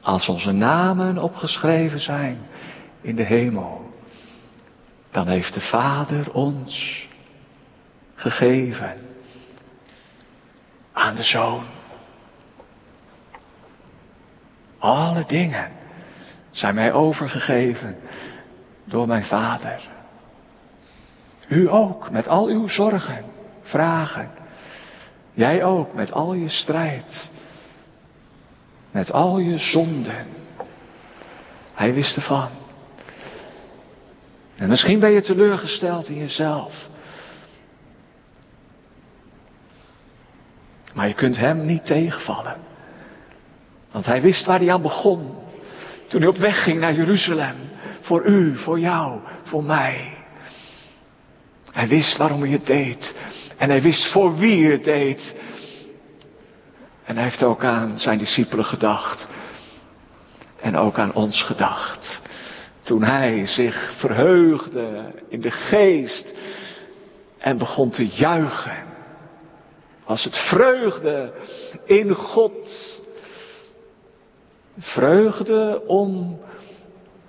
Als 0.00 0.28
onze 0.28 0.52
namen 0.52 1.18
opgeschreven 1.18 2.00
zijn 2.00 2.38
in 3.00 3.16
de 3.16 3.22
hemel, 3.22 3.94
dan 5.10 5.28
heeft 5.28 5.54
de 5.54 5.60
Vader 5.60 6.32
ons 6.32 7.06
gegeven 8.14 8.94
aan 10.92 11.14
de 11.14 11.22
Zoon. 11.22 11.64
Alle 14.78 15.24
dingen 15.26 15.70
zijn 16.50 16.74
mij 16.74 16.92
overgegeven 16.92 17.96
door 18.84 19.06
mijn 19.06 19.24
Vader. 19.24 19.99
U 21.50 21.70
ook, 21.70 22.10
met 22.10 22.28
al 22.28 22.46
uw 22.46 22.68
zorgen, 22.68 23.24
vragen. 23.62 24.30
Jij 25.32 25.64
ook, 25.64 25.94
met 25.94 26.12
al 26.12 26.34
je 26.34 26.48
strijd. 26.48 27.30
Met 28.90 29.12
al 29.12 29.38
je 29.38 29.58
zonden. 29.58 30.26
Hij 31.74 31.94
wist 31.94 32.16
ervan. 32.16 32.48
En 34.56 34.68
misschien 34.68 35.00
ben 35.00 35.10
je 35.10 35.22
teleurgesteld 35.22 36.08
in 36.08 36.16
jezelf. 36.16 36.88
Maar 40.94 41.08
je 41.08 41.14
kunt 41.14 41.36
hem 41.36 41.64
niet 41.64 41.84
tegenvallen. 41.86 42.56
Want 43.90 44.06
hij 44.06 44.20
wist 44.20 44.46
waar 44.46 44.58
hij 44.58 44.72
aan 44.72 44.82
begon. 44.82 45.34
Toen 46.08 46.20
hij 46.20 46.30
op 46.30 46.36
weg 46.36 46.62
ging 46.62 46.80
naar 46.80 46.94
Jeruzalem. 46.94 47.56
Voor 48.00 48.26
u, 48.26 48.56
voor 48.56 48.80
jou, 48.80 49.20
voor 49.42 49.64
mij. 49.64 50.19
Hij 51.72 51.88
wist 51.88 52.16
waarom 52.16 52.40
hij 52.40 52.50
het 52.50 52.66
deed. 52.66 53.14
En 53.56 53.68
hij 53.68 53.82
wist 53.82 54.12
voor 54.12 54.36
wie 54.36 54.70
het 54.70 54.84
deed. 54.84 55.34
En 57.04 57.14
hij 57.14 57.24
heeft 57.24 57.42
ook 57.42 57.64
aan 57.64 57.98
zijn 57.98 58.18
discipelen 58.18 58.64
gedacht. 58.64 59.28
En 60.60 60.76
ook 60.76 60.98
aan 60.98 61.14
ons 61.14 61.42
gedacht. 61.42 62.22
Toen 62.82 63.02
hij 63.02 63.46
zich 63.46 63.94
verheugde 63.98 65.12
in 65.28 65.40
de 65.40 65.50
geest 65.50 66.28
en 67.38 67.58
begon 67.58 67.90
te 67.90 68.06
juichen. 68.06 68.88
Was 70.04 70.24
het 70.24 70.36
vreugde 70.36 71.32
in 71.84 72.14
God. 72.14 73.00
Vreugde 74.78 75.82
om 75.86 76.40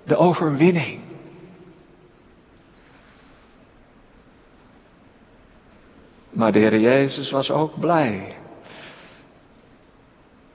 de 0.04 0.16
overwinning. 0.16 1.11
Maar 6.32 6.52
de 6.52 6.58
Heer 6.58 6.78
Jezus 6.78 7.30
was 7.30 7.50
ook 7.50 7.80
blij. 7.80 8.36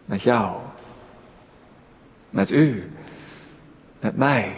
Met 0.06 0.22
jou. 0.22 0.58
Met 2.30 2.52
u. 2.52 2.92
Met 4.00 4.16
mij. 4.16 4.56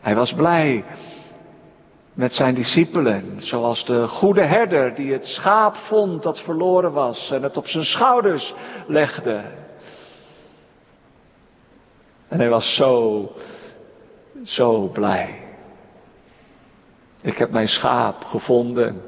Hij 0.00 0.14
was 0.14 0.32
blij 0.32 0.84
met 2.18 2.32
zijn 2.32 2.54
discipelen, 2.54 3.34
zoals 3.36 3.84
de 3.84 4.08
goede 4.08 4.44
herder 4.44 4.94
die 4.94 5.12
het 5.12 5.24
schaap 5.24 5.74
vond 5.74 6.22
dat 6.22 6.40
verloren 6.40 6.92
was 6.92 7.30
en 7.30 7.42
het 7.42 7.56
op 7.56 7.66
zijn 7.66 7.84
schouders 7.84 8.54
legde. 8.86 9.44
En 12.28 12.38
hij 12.38 12.48
was 12.48 12.74
zo, 12.74 13.32
zo 14.44 14.88
blij. 14.88 15.40
Ik 17.22 17.38
heb 17.38 17.50
mijn 17.50 17.68
schaap 17.68 18.24
gevonden 18.24 19.02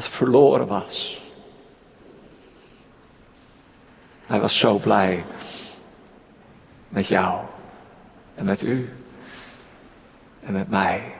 dat 0.00 0.16
verloren 0.16 0.66
was. 0.66 1.22
Hij 4.26 4.40
was 4.40 4.58
zo 4.58 4.78
blij 4.78 5.24
met 6.88 7.08
jou 7.08 7.46
en 8.34 8.44
met 8.44 8.62
u 8.62 8.92
en 10.40 10.52
met 10.52 10.68
mij. 10.68 11.14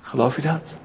Geloof 0.00 0.36
je 0.36 0.42
dat? 0.42 0.78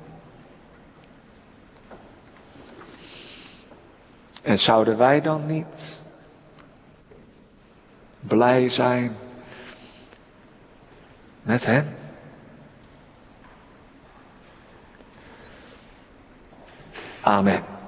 En 4.41 4.57
zouden 4.57 4.97
wij 4.97 5.21
dan 5.21 5.45
niet 5.45 6.03
blij 8.19 8.69
zijn 8.69 9.15
met 11.41 11.65
Hem? 11.65 11.98
Amen. 17.29 17.78